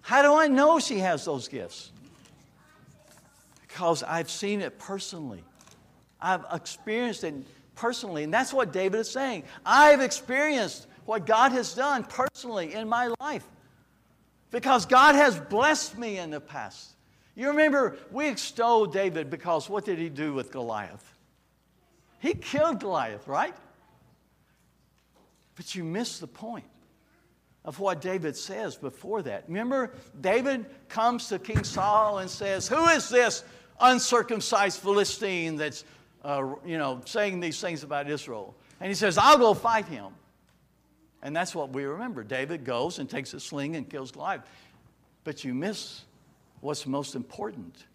How 0.02 0.22
do 0.22 0.36
I 0.36 0.48
know 0.48 0.78
she 0.78 1.00
has 1.00 1.26
those 1.26 1.48
gifts? 1.48 1.92
Because 3.76 4.04
I've 4.04 4.30
seen 4.30 4.62
it 4.62 4.80
personally. 4.80 5.44
I've 6.22 6.46
experienced 6.54 7.26
it 7.26 7.34
personally. 7.76 8.24
And 8.24 8.34
that's 8.34 8.54
what 8.54 8.72
David 8.72 9.02
is 9.02 9.12
saying. 9.12 9.44
I've 9.66 10.00
experienced 10.00 10.88
what 11.04 11.26
God 11.26 11.52
has 11.52 11.76
done 11.76 12.06
personally 12.06 12.74
in 12.74 12.88
my 12.88 13.14
life 13.20 13.46
because 14.50 14.86
God 14.86 15.16
has 15.16 15.38
blessed 15.38 15.98
me 15.98 16.20
in 16.20 16.30
the 16.30 16.40
past. 16.40 16.96
You 17.36 17.50
remember, 17.50 17.98
we 18.12 18.30
extol 18.30 18.86
David 18.86 19.30
because 19.30 19.70
what 19.70 19.84
did 19.84 20.00
he 20.00 20.08
do 20.08 20.34
with 20.34 20.54
Goliath? 20.54 21.14
He 22.20 22.34
killed 22.34 22.80
Goliath, 22.80 23.28
right? 23.28 23.56
But 25.58 25.76
you 25.76 25.84
miss 25.84 26.20
the 26.20 26.28
point 26.28 26.64
of 27.66 27.82
what 27.82 28.00
David 28.00 28.38
says 28.38 28.78
before 28.78 29.22
that. 29.24 29.44
Remember, 29.50 29.92
David 30.22 30.66
comes 30.88 31.28
to 31.28 31.40
King 31.40 31.66
Saul 31.66 32.20
and 32.20 32.30
says, 32.30 32.70
Who 32.70 32.86
is 32.86 33.10
this 33.10 33.44
uncircumcised 33.80 34.80
Philistine 34.80 35.58
that's 35.58 35.84
uh, 36.24 36.56
you 36.66 36.78
know, 36.78 37.02
saying 37.06 37.40
these 37.40 37.60
things 37.62 37.84
about 37.84 38.10
Israel. 38.10 38.56
And 38.80 38.90
he 38.90 38.96
says, 38.96 39.18
I'll 39.18 39.38
go 39.38 39.54
fight 39.54 39.86
him. 39.86 40.14
And 41.22 41.36
that's 41.36 41.56
what 41.56 41.72
we 41.72 41.86
remember. 41.86 42.24
David 42.24 42.64
goes 42.64 43.00
and 43.00 43.10
takes 43.10 43.34
a 43.34 43.40
sling 43.40 43.76
and 43.76 43.90
kills 43.90 44.12
Goliath. 44.12 44.42
But 45.24 45.44
you 45.44 45.54
miss 45.54 46.04
what's 46.62 46.86
most 46.86 47.16
important. 47.16 47.86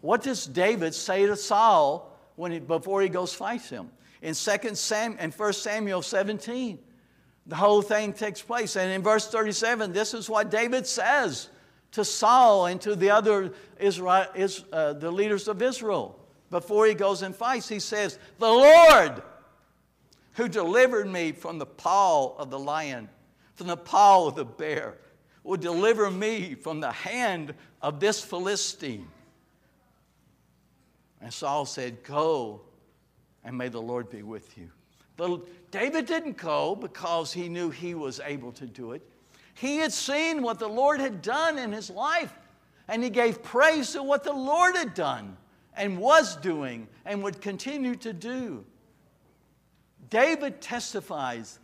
What 0.00 0.22
does 0.22 0.46
David 0.46 0.94
say 0.94 1.26
to 1.26 1.36
Saul 1.36 2.16
when 2.36 2.52
he, 2.52 2.58
before 2.60 3.02
he 3.02 3.08
goes 3.08 3.34
fights 3.34 3.68
him. 3.68 3.90
In 4.22 4.34
2 4.34 4.74
Sam 4.74 5.16
and 5.18 5.34
1 5.34 5.52
Samuel 5.52 6.02
17, 6.02 6.78
the 7.46 7.56
whole 7.56 7.82
thing 7.82 8.12
takes 8.12 8.40
place. 8.40 8.76
And 8.76 8.90
in 8.92 9.02
verse 9.02 9.28
37, 9.28 9.92
this 9.92 10.14
is 10.14 10.30
what 10.30 10.50
David 10.50 10.86
says 10.86 11.48
to 11.92 12.04
Saul 12.04 12.66
and 12.66 12.80
to 12.82 12.94
the 12.94 13.10
other 13.10 13.52
Israel, 13.78 14.26
uh, 14.72 14.92
the 14.92 15.10
leaders 15.10 15.48
of 15.48 15.62
Israel 15.62 16.18
before 16.50 16.86
he 16.86 16.94
goes 16.94 17.22
and 17.22 17.34
fights. 17.34 17.68
He 17.68 17.80
says, 17.80 18.18
The 18.38 18.48
Lord 18.48 19.22
who 20.32 20.48
delivered 20.48 21.08
me 21.08 21.32
from 21.32 21.58
the 21.58 21.66
paw 21.66 22.36
of 22.36 22.50
the 22.50 22.58
lion, 22.58 23.08
from 23.54 23.66
the 23.66 23.76
paw 23.76 24.26
of 24.26 24.34
the 24.34 24.44
bear, 24.44 24.98
will 25.42 25.56
deliver 25.56 26.10
me 26.10 26.54
from 26.54 26.80
the 26.80 26.92
hand 26.92 27.54
of 27.80 28.00
this 28.00 28.22
Philistine. 28.22 29.06
And 31.20 31.32
Saul 31.32 31.64
said, 31.64 32.02
Go, 32.02 32.60
and 33.44 33.56
may 33.56 33.68
the 33.68 33.80
Lord 33.80 34.10
be 34.10 34.22
with 34.22 34.58
you. 34.58 34.70
But 35.16 35.70
David 35.70 36.06
didn't 36.06 36.36
go 36.36 36.74
because 36.74 37.32
he 37.32 37.48
knew 37.48 37.70
he 37.70 37.94
was 37.94 38.20
able 38.20 38.52
to 38.52 38.66
do 38.66 38.92
it. 38.92 39.02
He 39.56 39.78
had 39.78 39.92
seen 39.92 40.42
what 40.42 40.58
the 40.58 40.68
Lord 40.68 41.00
had 41.00 41.22
done 41.22 41.58
in 41.58 41.72
his 41.72 41.88
life, 41.88 42.32
and 42.88 43.02
he 43.02 43.10
gave 43.10 43.42
praise 43.42 43.92
to 43.92 44.02
what 44.02 44.22
the 44.22 44.32
Lord 44.32 44.76
had 44.76 44.94
done 44.94 45.36
and 45.74 45.98
was 45.98 46.36
doing 46.36 46.86
and 47.04 47.22
would 47.22 47.40
continue 47.40 47.94
to 47.96 48.12
do. 48.12 48.64
David 50.10 50.60
testifies 50.60 51.58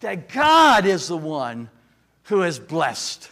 that 0.00 0.28
God 0.28 0.86
is 0.86 1.08
the 1.08 1.16
one 1.16 1.70
who 2.24 2.40
has 2.40 2.58
blessed. 2.58 3.30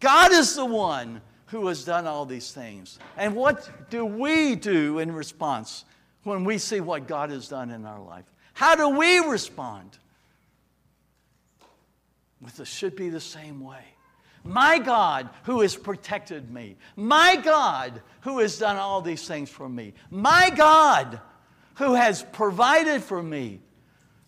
God 0.00 0.32
is 0.32 0.56
the 0.56 0.66
one 0.66 1.20
who 1.46 1.68
has 1.68 1.84
done 1.84 2.06
all 2.06 2.26
these 2.26 2.52
things. 2.52 2.98
And 3.16 3.34
what 3.34 3.90
do 3.90 4.04
we 4.04 4.56
do 4.56 4.98
in 4.98 5.12
response 5.12 5.84
when 6.24 6.44
we 6.44 6.58
see 6.58 6.80
what 6.80 7.06
God 7.06 7.30
has 7.30 7.48
done 7.48 7.70
in 7.70 7.86
our 7.86 8.00
life? 8.00 8.24
How 8.54 8.74
do 8.74 8.88
we 8.88 9.20
respond? 9.20 9.98
With 12.46 12.60
it 12.60 12.68
should 12.68 12.94
be 12.94 13.08
the 13.08 13.20
same 13.20 13.60
way. 13.60 13.82
My 14.44 14.78
God 14.78 15.28
who 15.42 15.62
has 15.62 15.74
protected 15.74 16.48
me. 16.48 16.76
My 16.94 17.34
God 17.34 18.00
who 18.20 18.38
has 18.38 18.56
done 18.56 18.76
all 18.76 19.02
these 19.02 19.26
things 19.26 19.50
for 19.50 19.68
me. 19.68 19.94
My 20.10 20.50
God 20.54 21.20
who 21.74 21.94
has 21.94 22.22
provided 22.22 23.02
for 23.02 23.20
me, 23.20 23.60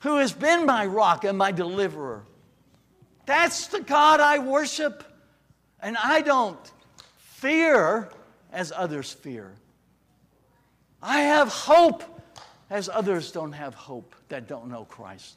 who 0.00 0.16
has 0.16 0.32
been 0.32 0.66
my 0.66 0.84
rock 0.84 1.22
and 1.22 1.38
my 1.38 1.52
deliverer. 1.52 2.24
That's 3.24 3.68
the 3.68 3.82
God 3.82 4.18
I 4.18 4.40
worship. 4.40 5.04
And 5.80 5.96
I 5.96 6.20
don't 6.20 6.58
fear 7.18 8.10
as 8.52 8.72
others 8.74 9.12
fear. 9.12 9.52
I 11.00 11.20
have 11.20 11.50
hope 11.50 12.02
as 12.68 12.88
others 12.88 13.30
don't 13.30 13.52
have 13.52 13.74
hope 13.74 14.16
that 14.28 14.48
don't 14.48 14.68
know 14.68 14.86
Christ. 14.86 15.36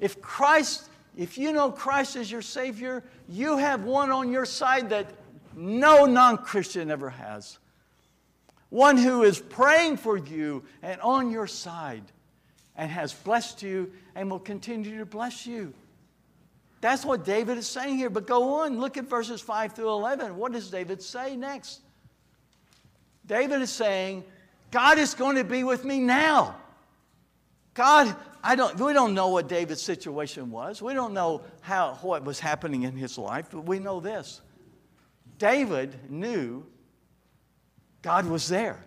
If 0.00 0.22
Christ 0.22 0.88
if 1.16 1.36
you 1.36 1.52
know 1.52 1.70
Christ 1.70 2.16
as 2.16 2.30
your 2.30 2.42
Savior, 2.42 3.04
you 3.28 3.58
have 3.58 3.84
one 3.84 4.10
on 4.10 4.30
your 4.32 4.46
side 4.46 4.90
that 4.90 5.06
no 5.54 6.06
non 6.06 6.38
Christian 6.38 6.90
ever 6.90 7.10
has. 7.10 7.58
One 8.70 8.96
who 8.96 9.22
is 9.22 9.38
praying 9.38 9.98
for 9.98 10.16
you 10.16 10.64
and 10.82 11.00
on 11.02 11.30
your 11.30 11.46
side 11.46 12.04
and 12.76 12.90
has 12.90 13.12
blessed 13.12 13.62
you 13.62 13.92
and 14.14 14.30
will 14.30 14.38
continue 14.38 14.98
to 14.98 15.04
bless 15.04 15.46
you. 15.46 15.74
That's 16.80 17.04
what 17.04 17.24
David 17.24 17.58
is 17.58 17.66
saying 17.66 17.98
here. 17.98 18.10
But 18.10 18.26
go 18.26 18.54
on, 18.54 18.80
look 18.80 18.96
at 18.96 19.04
verses 19.04 19.40
5 19.40 19.74
through 19.74 19.90
11. 19.90 20.36
What 20.36 20.52
does 20.52 20.70
David 20.70 21.02
say 21.02 21.36
next? 21.36 21.80
David 23.26 23.60
is 23.62 23.70
saying, 23.70 24.24
God 24.70 24.98
is 24.98 25.14
going 25.14 25.36
to 25.36 25.44
be 25.44 25.64
with 25.64 25.84
me 25.84 26.00
now. 26.00 26.56
God, 27.74 28.16
I 28.42 28.56
don't, 28.56 28.78
we 28.78 28.92
don't 28.92 29.14
know 29.14 29.28
what 29.28 29.48
David's 29.48 29.82
situation 29.82 30.50
was. 30.50 30.82
We 30.82 30.94
don't 30.94 31.14
know 31.14 31.42
how, 31.60 31.98
what 32.02 32.24
was 32.24 32.40
happening 32.40 32.82
in 32.82 32.96
his 32.96 33.16
life, 33.16 33.46
but 33.50 33.64
we 33.64 33.78
know 33.78 34.00
this. 34.00 34.40
David 35.38 36.10
knew 36.10 36.64
God 38.02 38.26
was 38.26 38.48
there. 38.48 38.84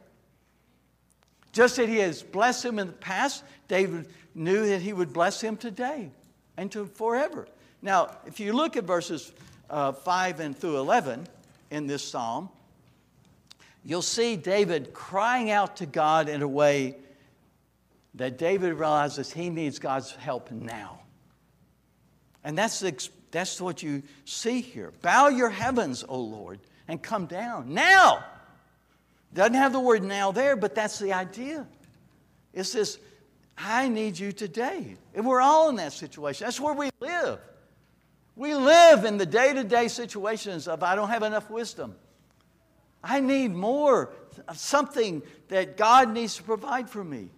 Just 1.54 1.78
that 1.78 1.88
he 1.88 1.98
has 1.98 2.22
blessed 2.22 2.66
him 2.66 2.80
in 2.80 2.88
the 2.88 2.94
past, 2.94 3.44
David 3.70 4.08
knew 4.34 4.68
that 4.68 4.82
he 4.82 4.92
would 4.92 5.14
bless 5.14 5.40
him 5.40 5.56
today 5.56 6.12
and 6.58 6.70
to 6.74 6.86
forever. 6.86 7.48
Now, 7.82 8.18
if 8.26 8.42
you 8.42 8.52
look 8.52 8.76
at 8.76 8.84
verses 8.84 9.32
uh, 9.70 9.94
5 9.94 10.42
and 10.42 10.58
through 10.58 10.78
11 10.80 11.28
in 11.72 11.88
this 11.88 12.04
psalm, 12.04 12.50
you'll 13.86 14.02
see 14.02 14.36
David 14.36 14.94
crying 14.94 15.50
out 15.50 15.78
to 15.78 15.86
God 15.86 16.28
in 16.28 16.42
a 16.42 16.48
way 16.48 16.98
that 18.16 18.38
David 18.38 18.74
realizes 18.74 19.32
he 19.32 19.50
needs 19.50 19.80
God's 19.80 20.12
help 20.12 20.52
now. 20.52 21.00
And 22.44 22.58
that's, 22.58 22.80
the, 22.80 23.10
that's 23.32 23.60
what 23.60 23.84
you 23.84 24.04
see 24.24 24.62
here. 24.62 24.94
Bow 25.02 25.30
your 25.30 25.50
heavens, 25.50 26.04
O 26.08 26.20
Lord, 26.20 26.60
and 26.88 27.02
come 27.02 27.26
down. 27.26 27.74
Now! 27.74 28.24
Doesn't 29.34 29.56
have 29.56 29.74
the 29.74 29.80
word 29.80 30.02
now 30.02 30.32
there, 30.32 30.56
but 30.56 30.76
that's 30.76 30.98
the 30.98 31.12
idea. 31.12 31.68
It's 32.54 32.72
this, 32.72 32.98
I 33.58 33.90
need 33.90 34.18
you 34.18 34.32
today. 34.32 34.96
And 35.14 35.26
we're 35.26 35.42
all 35.42 35.68
in 35.68 35.76
that 35.76 35.92
situation. 35.92 36.46
That's 36.46 36.60
where 36.60 36.74
we 36.74 36.90
live. 37.02 37.40
We 38.38 38.56
live 38.56 39.04
in 39.04 39.18
the 39.18 39.26
day 39.26 39.52
to 39.54 39.64
day 39.64 39.90
situations 39.90 40.70
of, 40.70 40.84
I 40.84 40.96
don't 40.96 41.10
have 41.10 41.24
enough 41.24 41.50
wisdom. 41.50 41.96
I 43.04 43.20
need 43.20 43.52
more, 43.52 44.14
something 44.54 45.22
that 45.50 45.76
God 45.76 46.14
needs 46.14 46.38
to 46.38 46.44
provide 46.44 46.90
for 46.90 47.04
me. 47.04 47.30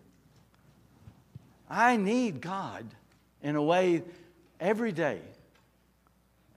I 1.69 1.97
need 1.97 2.41
God 2.41 2.86
in 3.41 3.56
a 3.56 3.62
way 3.62 4.03
every 4.60 4.91
day. 4.91 5.19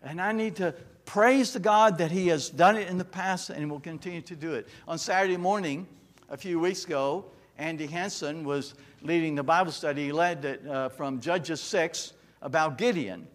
And 0.02 0.20
I 0.20 0.32
need 0.32 0.56
to 0.56 0.74
praise 1.04 1.52
the 1.52 1.60
God 1.60 1.98
that 1.98 2.10
He 2.10 2.28
has 2.28 2.48
done 2.48 2.76
it 2.76 2.88
in 2.88 2.96
the 2.96 3.04
past 3.04 3.50
and 3.50 3.70
will 3.70 3.80
continue 3.80 4.22
to 4.22 4.36
do 4.36 4.54
it. 4.54 4.68
On 4.86 4.98
Saturday 4.98 5.36
morning, 5.36 5.86
a 6.28 6.36
few 6.36 6.60
weeks 6.60 6.84
ago, 6.84 7.24
Andy 7.58 7.86
Hanson 7.86 8.44
was 8.44 8.74
leading 9.02 9.34
the 9.34 9.42
Bible 9.42 9.72
study. 9.72 10.06
He 10.06 10.12
led 10.12 10.44
it 10.44 10.66
uh, 10.66 10.88
from 10.88 11.20
Judges 11.20 11.60
6 11.60 12.12
about 12.40 12.78
Gideon. 12.78 13.26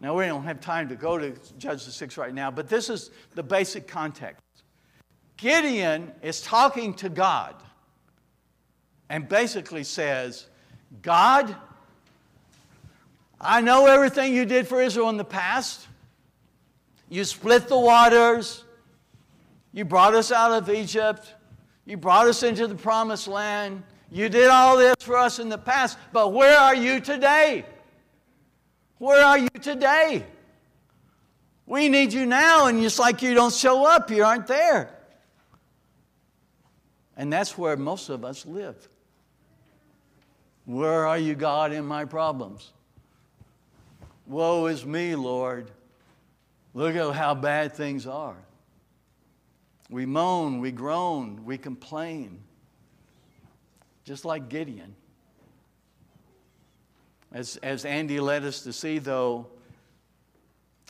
Now, 0.00 0.14
we 0.14 0.26
don't 0.26 0.44
have 0.44 0.60
time 0.60 0.88
to 0.90 0.94
go 0.94 1.18
to 1.18 1.32
Judges 1.58 1.92
6 1.94 2.16
right 2.18 2.32
now, 2.32 2.50
but 2.50 2.68
this 2.68 2.88
is 2.88 3.10
the 3.34 3.42
basic 3.42 3.88
context. 3.88 4.42
Gideon 5.36 6.12
is 6.22 6.40
talking 6.40 6.94
to 6.94 7.08
God 7.08 7.54
and 9.08 9.28
basically 9.28 9.82
says, 9.82 10.46
God, 11.02 11.54
I 13.40 13.60
know 13.60 13.86
everything 13.86 14.34
you 14.34 14.44
did 14.44 14.66
for 14.66 14.80
Israel 14.80 15.08
in 15.10 15.16
the 15.16 15.24
past. 15.24 15.86
You 17.08 17.24
split 17.24 17.68
the 17.68 17.78
waters. 17.78 18.64
You 19.72 19.84
brought 19.84 20.14
us 20.14 20.32
out 20.32 20.52
of 20.52 20.68
Egypt. 20.70 21.34
You 21.84 21.96
brought 21.96 22.26
us 22.26 22.42
into 22.42 22.66
the 22.66 22.74
promised 22.74 23.28
land. 23.28 23.82
You 24.10 24.28
did 24.28 24.48
all 24.48 24.76
this 24.76 24.96
for 25.00 25.16
us 25.16 25.38
in 25.38 25.48
the 25.48 25.58
past, 25.58 25.98
but 26.12 26.32
where 26.32 26.58
are 26.58 26.74
you 26.74 27.00
today? 27.00 27.64
Where 28.98 29.24
are 29.24 29.38
you 29.38 29.48
today? 29.60 30.24
We 31.66 31.90
need 31.90 32.14
you 32.14 32.24
now, 32.24 32.66
and 32.66 32.80
just 32.80 32.98
like 32.98 33.20
you 33.20 33.34
don't 33.34 33.52
show 33.52 33.84
up, 33.86 34.10
you 34.10 34.24
aren't 34.24 34.46
there. 34.46 34.94
And 37.16 37.32
that's 37.32 37.58
where 37.58 37.76
most 37.76 38.08
of 38.08 38.24
us 38.24 38.46
live. 38.46 38.88
Where 40.68 41.06
are 41.06 41.16
you, 41.16 41.34
God, 41.34 41.72
in 41.72 41.86
my 41.86 42.04
problems? 42.04 42.72
Woe 44.26 44.66
is 44.66 44.84
me, 44.84 45.14
Lord. 45.14 45.70
Look 46.74 46.94
at 46.94 47.14
how 47.14 47.34
bad 47.34 47.72
things 47.72 48.06
are. 48.06 48.36
We 49.88 50.04
moan, 50.04 50.60
we 50.60 50.70
groan, 50.70 51.46
we 51.46 51.56
complain, 51.56 52.40
just 54.04 54.26
like 54.26 54.50
Gideon. 54.50 54.94
As, 57.32 57.56
as 57.62 57.86
Andy 57.86 58.20
led 58.20 58.44
us 58.44 58.60
to 58.64 58.72
see, 58.74 58.98
though, 58.98 59.46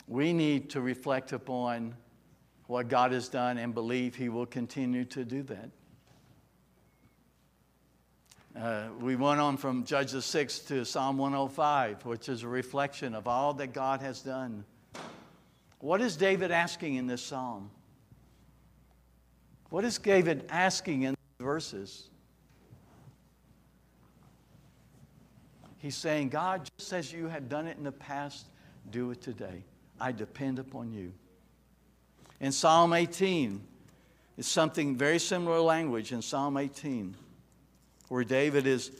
we 0.09 0.33
need 0.33 0.71
to 0.71 0.81
reflect 0.81 1.31
upon 1.31 1.95
what 2.67 2.89
God 2.89 3.13
has 3.13 3.29
done 3.29 3.57
and 3.57 3.73
believe 3.73 4.13
He 4.13 4.27
will 4.27 4.45
continue 4.45 5.05
to 5.05 5.23
do 5.23 5.41
that. 5.43 5.69
Uh, 8.59 8.89
we 8.99 9.15
went 9.15 9.39
on 9.39 9.55
from 9.55 9.85
Judges 9.85 10.25
6 10.25 10.59
to 10.59 10.83
Psalm 10.83 11.17
105, 11.17 12.05
which 12.05 12.27
is 12.27 12.43
a 12.43 12.47
reflection 12.47 13.15
of 13.15 13.25
all 13.25 13.53
that 13.53 13.71
God 13.71 14.01
has 14.01 14.21
done. 14.21 14.65
What 15.79 16.01
is 16.01 16.17
David 16.17 16.51
asking 16.51 16.95
in 16.95 17.07
this 17.07 17.21
psalm? 17.21 17.71
What 19.69 19.85
is 19.85 19.97
David 19.97 20.45
asking 20.49 21.03
in 21.03 21.11
these 21.11 21.45
verses? 21.45 22.09
He's 25.77 25.95
saying, 25.95 26.27
God, 26.27 26.69
just 26.77 26.91
as 26.91 27.13
you 27.13 27.27
have 27.27 27.47
done 27.47 27.65
it 27.65 27.77
in 27.77 27.85
the 27.85 27.93
past, 27.93 28.47
do 28.91 29.11
it 29.11 29.21
today. 29.21 29.63
I 30.01 30.11
depend 30.11 30.59
upon 30.59 30.91
you. 30.91 31.13
In 32.41 32.51
Psalm 32.51 32.91
18, 32.91 33.61
it's 34.37 34.49
something 34.49 34.97
very 34.97 35.19
similar 35.19 35.61
language 35.61 36.11
in 36.11 36.21
Psalm 36.21 36.57
18. 36.57 37.15
Where 38.09 38.23
David 38.23 38.67
is 38.67 38.91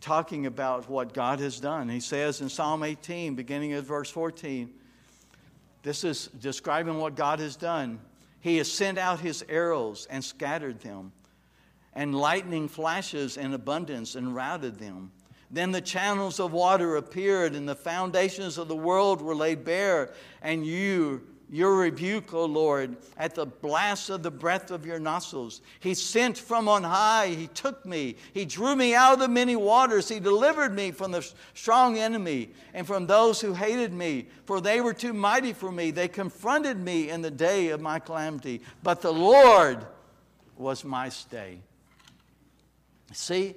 talking 0.00 0.46
about 0.46 0.88
what 0.88 1.14
God 1.14 1.40
has 1.40 1.58
done. 1.60 1.88
He 1.88 2.00
says 2.00 2.40
in 2.40 2.48
Psalm 2.48 2.82
18, 2.82 3.34
beginning 3.34 3.72
at 3.72 3.84
verse 3.84 4.10
14, 4.10 4.70
this 5.82 6.04
is 6.04 6.26
describing 6.40 6.98
what 6.98 7.14
God 7.14 7.38
has 7.38 7.56
done. 7.56 8.00
He 8.40 8.58
has 8.58 8.70
sent 8.70 8.98
out 8.98 9.20
his 9.20 9.44
arrows 9.48 10.06
and 10.10 10.22
scattered 10.22 10.80
them, 10.80 11.12
and 11.94 12.14
lightning 12.14 12.68
flashes 12.68 13.36
in 13.36 13.54
abundance 13.54 14.14
and 14.14 14.34
routed 14.34 14.78
them. 14.78 15.10
Then 15.50 15.72
the 15.72 15.80
channels 15.80 16.38
of 16.38 16.52
water 16.52 16.96
appeared, 16.96 17.54
and 17.54 17.68
the 17.68 17.74
foundations 17.74 18.56
of 18.56 18.68
the 18.68 18.76
world 18.76 19.20
were 19.20 19.34
laid 19.34 19.64
bare, 19.64 20.12
and 20.42 20.64
you 20.64 21.22
your 21.52 21.76
rebuke, 21.76 22.32
O 22.32 22.44
Lord, 22.44 22.96
at 23.16 23.34
the 23.34 23.44
blast 23.44 24.08
of 24.08 24.22
the 24.22 24.30
breath 24.30 24.70
of 24.70 24.86
your 24.86 25.00
nostrils. 25.00 25.62
He 25.80 25.94
sent 25.94 26.38
from 26.38 26.68
on 26.68 26.84
high, 26.84 27.28
He 27.28 27.48
took 27.48 27.84
me, 27.84 28.16
He 28.32 28.44
drew 28.44 28.76
me 28.76 28.94
out 28.94 29.14
of 29.14 29.18
the 29.18 29.28
many 29.28 29.56
waters, 29.56 30.08
He 30.08 30.20
delivered 30.20 30.72
me 30.72 30.92
from 30.92 31.10
the 31.10 31.28
strong 31.54 31.98
enemy 31.98 32.50
and 32.72 32.86
from 32.86 33.06
those 33.06 33.40
who 33.40 33.52
hated 33.52 33.92
me, 33.92 34.28
for 34.44 34.60
they 34.60 34.80
were 34.80 34.94
too 34.94 35.12
mighty 35.12 35.52
for 35.52 35.72
me. 35.72 35.90
They 35.90 36.06
confronted 36.06 36.78
me 36.78 37.10
in 37.10 37.20
the 37.20 37.32
day 37.32 37.70
of 37.70 37.80
my 37.80 37.98
calamity, 37.98 38.62
but 38.84 39.02
the 39.02 39.12
Lord 39.12 39.84
was 40.56 40.84
my 40.84 41.08
stay. 41.08 41.58
See, 43.12 43.56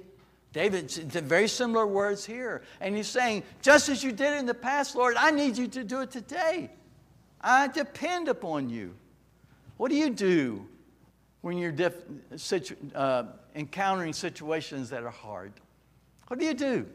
David, 0.52 0.90
very 0.90 1.46
similar 1.46 1.86
words 1.86 2.24
here. 2.24 2.62
And 2.80 2.96
he's 2.96 3.08
saying, 3.08 3.44
just 3.62 3.88
as 3.88 4.02
you 4.02 4.10
did 4.10 4.36
in 4.38 4.46
the 4.46 4.54
past, 4.54 4.96
Lord, 4.96 5.16
I 5.16 5.30
need 5.30 5.56
you 5.56 5.68
to 5.68 5.84
do 5.84 6.00
it 6.00 6.10
today. 6.10 6.70
I 7.44 7.68
depend 7.68 8.28
upon 8.28 8.70
you. 8.70 8.94
What 9.76 9.90
do 9.90 9.96
you 9.96 10.08
do 10.08 10.66
when 11.42 11.58
you're 11.58 11.74
situ- 12.36 12.76
uh, 12.94 13.24
encountering 13.54 14.14
situations 14.14 14.88
that 14.90 15.02
are 15.02 15.10
hard? 15.10 15.52
What 16.28 16.40
do 16.40 16.46
you 16.46 16.54
do? 16.54 16.86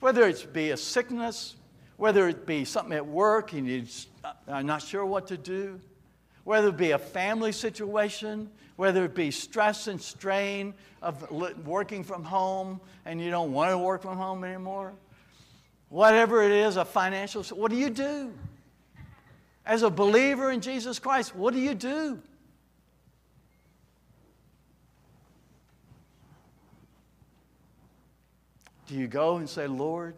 Whether 0.00 0.26
it 0.26 0.52
be 0.52 0.70
a 0.70 0.76
sickness, 0.76 1.54
whether 1.96 2.28
it 2.28 2.46
be 2.46 2.64
something 2.64 2.94
at 2.94 3.06
work 3.06 3.52
and 3.52 3.68
you're 3.68 3.84
uh, 4.48 4.60
not 4.60 4.82
sure 4.82 5.06
what 5.06 5.28
to 5.28 5.36
do, 5.36 5.80
whether 6.42 6.68
it 6.68 6.76
be 6.76 6.90
a 6.90 6.98
family 6.98 7.52
situation, 7.52 8.50
whether 8.74 9.04
it 9.04 9.14
be 9.14 9.30
stress 9.30 9.86
and 9.86 10.02
strain 10.02 10.74
of 11.00 11.30
working 11.64 12.02
from 12.02 12.24
home 12.24 12.80
and 13.04 13.20
you 13.20 13.30
don't 13.30 13.52
want 13.52 13.70
to 13.70 13.78
work 13.78 14.02
from 14.02 14.16
home 14.16 14.42
anymore, 14.42 14.94
whatever 15.94 16.42
it 16.42 16.50
is, 16.50 16.76
a 16.76 16.84
financial, 16.84 17.44
what 17.56 17.70
do 17.70 17.76
you 17.76 17.88
do? 17.88 18.32
As 19.64 19.84
a 19.84 19.90
believer 19.90 20.50
in 20.50 20.60
Jesus 20.60 20.98
Christ, 20.98 21.36
what 21.36 21.54
do 21.54 21.60
you 21.60 21.72
do? 21.72 22.18
Do 28.88 28.96
you 28.96 29.06
go 29.06 29.36
and 29.36 29.48
say, 29.48 29.68
Lord, 29.68 30.16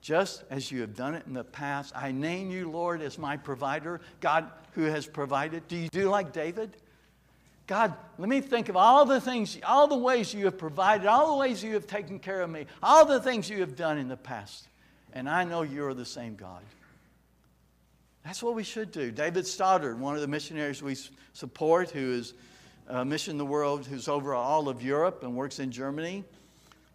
just 0.00 0.42
as 0.50 0.72
you 0.72 0.80
have 0.80 0.96
done 0.96 1.14
it 1.14 1.22
in 1.28 1.32
the 1.32 1.44
past, 1.44 1.92
I 1.94 2.10
name 2.10 2.50
you, 2.50 2.68
Lord, 2.68 3.00
as 3.00 3.16
my 3.16 3.36
provider, 3.36 4.00
God 4.18 4.50
who 4.72 4.82
has 4.82 5.06
provided? 5.06 5.68
Do 5.68 5.76
you 5.76 5.88
do 5.90 6.08
like 6.08 6.32
David? 6.32 6.76
God, 7.68 7.94
let 8.18 8.28
me 8.28 8.40
think 8.40 8.68
of 8.68 8.76
all 8.76 9.04
the 9.04 9.20
things, 9.20 9.56
all 9.64 9.86
the 9.86 9.96
ways 9.96 10.34
you 10.34 10.46
have 10.46 10.58
provided, 10.58 11.06
all 11.06 11.36
the 11.36 11.38
ways 11.38 11.62
you 11.62 11.74
have 11.74 11.86
taken 11.86 12.18
care 12.18 12.42
of 12.42 12.50
me, 12.50 12.66
all 12.82 13.06
the 13.06 13.20
things 13.20 13.48
you 13.48 13.60
have 13.60 13.76
done 13.76 13.96
in 13.96 14.08
the 14.08 14.16
past 14.16 14.66
and 15.14 15.28
I 15.28 15.44
know 15.44 15.62
you're 15.62 15.94
the 15.94 16.04
same 16.04 16.34
God. 16.34 16.60
That's 18.24 18.42
what 18.42 18.54
we 18.54 18.64
should 18.64 18.90
do. 18.90 19.10
David 19.10 19.46
Stoddard, 19.46 19.98
one 19.98 20.16
of 20.16 20.20
the 20.20 20.28
missionaries 20.28 20.82
we 20.82 20.96
support, 21.32 21.90
who 21.90 22.12
is 22.12 22.34
uh, 22.88 23.04
Mission 23.04 23.38
the 23.38 23.44
World, 23.44 23.86
who's 23.86 24.08
over 24.08 24.34
all 24.34 24.68
of 24.68 24.82
Europe 24.82 25.22
and 25.22 25.36
works 25.36 25.60
in 25.60 25.70
Germany, 25.70 26.24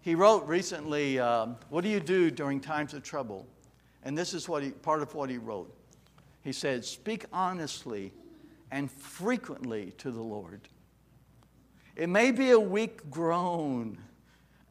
he 0.02 0.16
wrote 0.16 0.46
recently, 0.48 1.20
uh, 1.20 1.48
What 1.70 1.84
do 1.84 1.90
you 1.90 2.00
do 2.00 2.30
during 2.30 2.60
times 2.60 2.94
of 2.94 3.04
trouble? 3.04 3.48
And 4.04 4.18
this 4.18 4.34
is 4.34 4.50
what 4.50 4.64
he, 4.64 4.72
part 4.72 5.02
of 5.02 5.14
what 5.14 5.30
he 5.30 5.38
wrote. 5.38 5.74
He 6.44 6.52
said, 6.52 6.84
Speak 6.84 7.26
honestly 7.32 8.12
and 8.72 8.92
frequently 8.92 9.94
to 9.98 10.12
the 10.12 10.22
Lord. 10.22 10.62
It 11.96 12.10
may 12.10 12.32
be 12.32 12.52
a 12.52 12.60
weak 12.60 13.10
groan, 13.10 13.98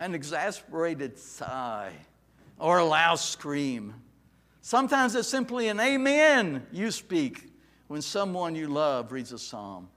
an 0.00 0.14
exasperated 0.14 1.18
sigh 1.18 1.92
or 2.58 2.78
a 2.78 2.84
loud 2.84 3.18
scream. 3.18 3.94
Sometimes 4.60 5.14
it's 5.14 5.28
simply 5.28 5.68
an 5.68 5.80
amen 5.80 6.66
you 6.72 6.90
speak 6.90 7.50
when 7.86 8.02
someone 8.02 8.54
you 8.54 8.68
love 8.68 9.12
reads 9.12 9.32
a 9.32 9.38
psalm. 9.38 9.88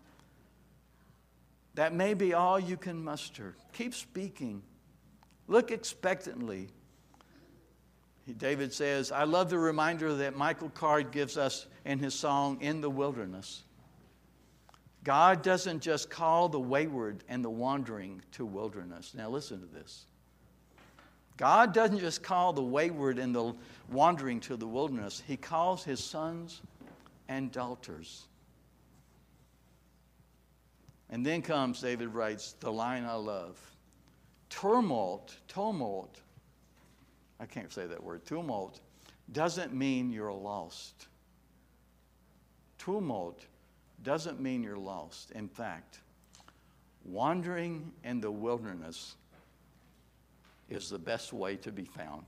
That 1.76 1.94
may 1.94 2.14
be 2.14 2.34
all 2.34 2.60
you 2.60 2.78
can 2.78 3.04
muster. 3.04 3.56
Keep 3.74 3.94
speaking. 3.94 4.62
Look 5.48 5.72
expectantly. 5.72 6.70
David 8.38 8.74
says, 8.74 9.12
I 9.12 9.24
love 9.24 9.50
the 9.50 9.58
reminder 9.58 10.14
that 10.16 10.38
Michael 10.38 10.70
Card 10.70 11.12
gives 11.12 11.38
us 11.38 11.68
in 11.86 12.00
his 12.00 12.14
song, 12.14 12.62
In 12.62 12.80
the 12.80 12.90
Wilderness. 12.90 13.64
God 15.04 15.42
doesn't 15.42 15.82
just 15.82 16.10
call 16.10 16.48
the 16.48 16.60
wayward 16.60 17.24
and 17.28 17.44
the 17.44 17.50
wandering 17.50 18.22
to 18.34 18.46
wilderness. 18.46 19.14
Now, 19.16 19.30
listen 19.30 19.60
to 19.60 19.66
this. 19.66 20.06
God 21.42 21.74
doesn't 21.74 21.98
just 21.98 22.22
call 22.22 22.54
the 22.54 22.62
wayward 22.62 23.18
and 23.18 23.34
the 23.34 23.56
wandering 23.90 24.40
to 24.42 24.56
the 24.56 24.68
wilderness, 24.68 25.24
He 25.26 25.36
calls 25.36 25.84
His 25.84 26.00
sons 26.00 26.62
and 27.30 27.52
daughters. 27.52 28.28
And 31.10 31.26
then 31.26 31.42
comes, 31.42 31.82
David 31.82 32.14
writes, 32.14 32.54
the 32.60 32.72
line 32.72 33.06
I 33.06 33.16
love 33.16 33.60
Tumult, 34.52 35.36
tumult, 35.48 36.22
I 37.40 37.48
can't 37.48 37.74
say 37.74 37.88
that 37.88 38.04
word, 38.04 38.24
tumult, 38.24 38.80
doesn't 39.32 39.74
mean 39.74 40.12
you're 40.12 40.32
lost. 40.32 41.08
Tumult 42.78 43.48
doesn't 44.04 44.40
mean 44.40 44.62
you're 44.62 44.78
lost. 44.78 45.32
In 45.32 45.48
fact, 45.48 46.02
wandering 47.04 47.92
in 48.04 48.22
the 48.22 48.30
wilderness 48.30 49.16
is 50.72 50.90
the 50.90 51.00
best 51.00 51.34
way 51.34 51.58
to 51.58 51.72
be 51.72 51.84
found. 51.84 52.26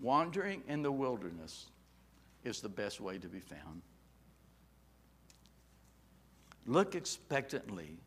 Wandering 0.00 0.62
in 0.68 0.82
the 0.82 0.92
wilderness 0.92 1.66
is 2.44 2.60
the 2.60 2.68
best 2.68 3.00
way 3.00 3.18
to 3.18 3.26
be 3.28 3.40
found. 3.40 3.82
Look 6.66 6.94
expectantly 6.94 7.98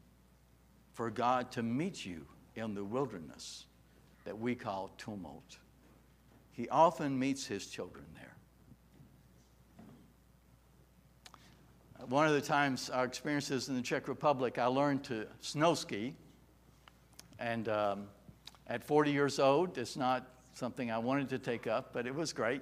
for 0.94 1.10
God 1.10 1.52
to 1.54 1.64
meet 1.64 2.06
you 2.06 2.26
in 2.56 2.74
the 2.74 2.84
wilderness 2.84 3.66
that 4.26 4.38
we 4.38 4.56
call 4.56 4.92
tumult. 4.98 5.58
He 6.52 6.70
often 6.70 7.18
meets 7.18 7.46
his 7.46 7.68
children 7.68 8.06
there. 8.16 8.36
One 12.08 12.28
of 12.28 12.34
the 12.34 12.42
times, 12.42 12.90
our 12.90 13.06
experiences 13.06 13.68
in 13.68 13.76
the 13.76 13.82
Czech 13.82 14.08
Republic, 14.08 14.58
I 14.58 14.66
learned 14.66 15.04
to 15.06 15.28
snow 15.42 15.74
ski. 15.74 16.16
And 17.40 17.70
um, 17.70 18.08
at 18.68 18.84
40 18.84 19.12
years 19.12 19.40
old, 19.40 19.78
it's 19.78 19.96
not 19.96 20.28
something 20.54 20.92
I 20.92 20.98
wanted 20.98 21.30
to 21.30 21.40
take 21.40 21.68
up, 21.68 21.94
but 21.94 22.06
it 22.06 22.14
was 22.14 22.34
great. 22.34 22.62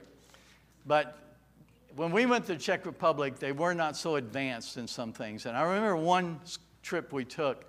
But 0.85 1.17
when 1.95 2.11
we 2.11 2.25
went 2.25 2.45
to 2.45 2.53
the 2.53 2.59
Czech 2.59 2.85
Republic, 2.85 3.39
they 3.39 3.51
were 3.51 3.73
not 3.73 3.97
so 3.97 4.15
advanced 4.15 4.77
in 4.77 4.87
some 4.87 5.11
things. 5.11 5.45
And 5.45 5.57
I 5.57 5.63
remember 5.63 5.95
one 5.95 6.39
trip 6.83 7.11
we 7.11 7.25
took. 7.25 7.65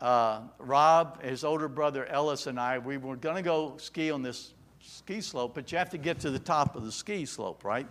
Uh, 0.00 0.42
Rob, 0.58 1.22
his 1.22 1.44
older 1.44 1.68
brother 1.68 2.04
Ellis, 2.06 2.46
and 2.46 2.60
I, 2.60 2.78
we 2.78 2.98
were 2.98 3.16
going 3.16 3.36
to 3.36 3.42
go 3.42 3.74
ski 3.78 4.10
on 4.10 4.22
this 4.22 4.52
ski 4.80 5.20
slope, 5.20 5.54
but 5.54 5.72
you 5.72 5.78
have 5.78 5.90
to 5.90 5.98
get 5.98 6.20
to 6.20 6.30
the 6.30 6.38
top 6.38 6.76
of 6.76 6.84
the 6.84 6.92
ski 6.92 7.24
slope, 7.24 7.64
right? 7.64 7.86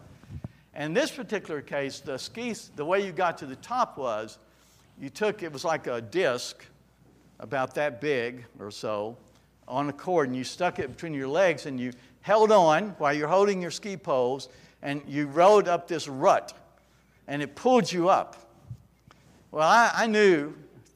And 0.76 0.86
in 0.86 0.94
this 0.94 1.12
particular 1.12 1.62
case, 1.62 2.00
the 2.00 2.18
ski, 2.18 2.54
the 2.76 2.86
way 2.86 3.06
you 3.06 3.12
got 3.12 3.38
to 3.40 3.46
the 3.46 3.56
top 3.58 3.98
was 3.98 4.38
you 5.00 5.10
took, 5.10 5.42
it 5.42 5.52
was 5.52 5.66
like 5.66 5.88
a 5.88 6.02
disc, 6.02 6.66
about 7.44 7.76
that 7.76 8.00
big 8.00 8.46
or 8.58 8.72
so 8.72 9.18
on 9.68 9.90
a 9.90 9.94
cord 9.94 10.30
and 10.30 10.36
you 10.36 10.46
stuck 10.46 10.80
it 10.80 10.90
between 10.90 11.14
your 11.14 11.28
legs 11.28 11.66
and 11.66 11.78
you 11.78 11.92
held 12.22 12.54
on 12.54 12.96
while 12.98 13.14
you're 13.14 13.28
holding 13.28 13.62
your 13.62 13.70
ski 13.70 13.98
poles 13.98 14.48
and 14.82 15.02
you 15.06 15.28
rode 15.28 15.68
up 15.68 15.86
this 15.86 16.08
rut 16.08 16.54
and 17.28 17.42
it 17.42 17.54
pulled 17.54 17.92
you 17.92 18.08
up. 18.08 18.50
Well, 19.52 19.68
I, 19.68 19.92
I 19.94 20.08
knew 20.08 20.54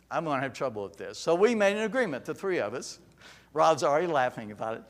I'm 0.10 0.24
going 0.24 0.38
to 0.38 0.42
have 0.42 0.54
trouble 0.54 0.84
with 0.84 0.96
this. 0.96 1.20
So 1.20 1.36
we 1.36 1.54
made 1.54 1.76
an 1.76 1.84
agreement, 1.84 2.24
the 2.24 2.34
three 2.34 2.60
of 2.60 2.74
us. 2.74 3.00
Rob's 3.54 3.84
already 3.84 4.08
laughing 4.08 4.52
about 4.52 4.76
it. 4.76 4.84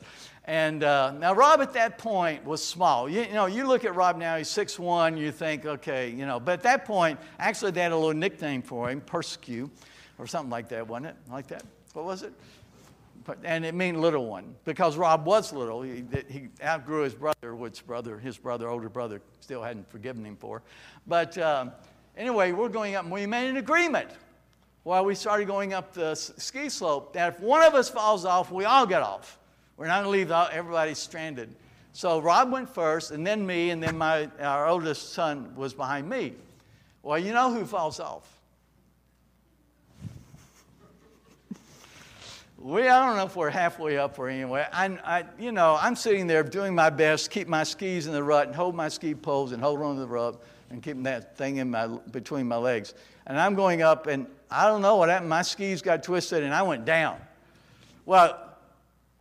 And 0.44 0.84
uh, 0.84 1.12
now, 1.12 1.34
Rob 1.34 1.60
at 1.60 1.72
that 1.74 1.98
point 1.98 2.44
was 2.44 2.64
small. 2.64 3.08
You, 3.08 3.22
you, 3.22 3.32
know, 3.32 3.46
you 3.46 3.66
look 3.66 3.84
at 3.84 3.94
Rob 3.94 4.16
now, 4.16 4.36
he's 4.36 4.48
6'1, 4.48 5.18
you 5.18 5.32
think, 5.32 5.66
okay, 5.66 6.08
you 6.10 6.24
know. 6.24 6.38
But 6.38 6.52
at 6.52 6.62
that 6.62 6.84
point, 6.84 7.18
actually, 7.38 7.72
they 7.72 7.82
had 7.82 7.92
a 7.92 7.96
little 7.96 8.14
nickname 8.14 8.62
for 8.62 8.88
him, 8.90 9.00
Persecute 9.00 9.70
or 10.18 10.26
something 10.26 10.50
like 10.50 10.68
that, 10.68 10.86
wasn't 10.86 11.06
it? 11.06 11.16
Like 11.30 11.46
that? 11.48 11.62
What 11.92 12.04
was 12.04 12.22
it? 12.22 12.32
But, 13.24 13.38
and 13.44 13.64
it 13.64 13.74
mean 13.74 14.00
little 14.00 14.26
one 14.26 14.54
because 14.64 14.96
Rob 14.96 15.26
was 15.26 15.52
little. 15.52 15.82
He, 15.82 16.04
he 16.28 16.48
outgrew 16.62 17.02
his 17.02 17.14
brother, 17.14 17.54
which 17.54 17.86
brother, 17.86 18.18
his 18.18 18.38
brother, 18.38 18.68
older 18.68 18.88
brother, 18.88 19.20
still 19.40 19.62
hadn't 19.62 19.90
forgiven 19.90 20.24
him 20.24 20.36
for. 20.36 20.62
But 21.06 21.36
um, 21.38 21.72
anyway, 22.16 22.52
we're 22.52 22.68
going 22.68 22.94
up 22.94 23.04
and 23.04 23.12
we 23.12 23.26
made 23.26 23.48
an 23.48 23.58
agreement. 23.58 24.10
Well, 24.84 25.04
we 25.04 25.14
started 25.14 25.46
going 25.46 25.74
up 25.74 25.92
the 25.92 26.14
ski 26.14 26.70
slope. 26.70 27.12
That 27.12 27.34
if 27.34 27.40
one 27.40 27.62
of 27.62 27.74
us 27.74 27.90
falls 27.90 28.24
off, 28.24 28.50
we 28.50 28.64
all 28.64 28.86
get 28.86 29.02
off. 29.02 29.38
We're 29.76 29.86
not 29.86 30.02
going 30.02 30.04
to 30.04 30.10
leave 30.18 30.30
everybody 30.30 30.94
stranded. 30.94 31.54
So 31.92 32.20
Rob 32.20 32.50
went 32.50 32.68
first, 32.68 33.10
and 33.10 33.26
then 33.26 33.46
me, 33.46 33.70
and 33.70 33.82
then 33.82 33.98
my, 33.98 34.30
our 34.40 34.66
oldest 34.66 35.12
son 35.12 35.54
was 35.54 35.74
behind 35.74 36.08
me. 36.08 36.32
Well, 37.02 37.18
you 37.18 37.32
know 37.32 37.52
who 37.52 37.64
falls 37.64 38.00
off? 38.00 38.37
We, 42.60 42.88
I 42.88 43.06
don't 43.06 43.16
know 43.16 43.24
if 43.24 43.36
we're 43.36 43.50
halfway 43.50 43.98
up 43.98 44.18
or 44.18 44.28
anyway. 44.28 44.66
I, 44.72 44.86
I, 45.04 45.24
you 45.38 45.52
know, 45.52 45.78
I'm 45.80 45.94
sitting 45.94 46.26
there 46.26 46.42
doing 46.42 46.74
my 46.74 46.90
best, 46.90 47.30
keep 47.30 47.46
my 47.46 47.62
skis 47.62 48.08
in 48.08 48.12
the 48.12 48.22
rut, 48.22 48.48
and 48.48 48.56
hold 48.56 48.74
my 48.74 48.88
ski 48.88 49.14
poles, 49.14 49.52
and 49.52 49.62
hold 49.62 49.80
on 49.80 49.94
to 49.94 50.00
the 50.00 50.08
rub, 50.08 50.40
and 50.70 50.82
keep 50.82 51.00
that 51.04 51.36
thing 51.36 51.58
in 51.58 51.70
my 51.70 51.86
between 51.86 52.48
my 52.48 52.56
legs. 52.56 52.94
And 53.28 53.38
I'm 53.38 53.54
going 53.54 53.82
up, 53.82 54.08
and 54.08 54.26
I 54.50 54.66
don't 54.66 54.82
know 54.82 54.96
what 54.96 55.08
happened. 55.08 55.28
My 55.28 55.42
skis 55.42 55.82
got 55.82 56.02
twisted, 56.02 56.42
and 56.42 56.52
I 56.52 56.62
went 56.62 56.84
down. 56.84 57.20
Well, 58.06 58.36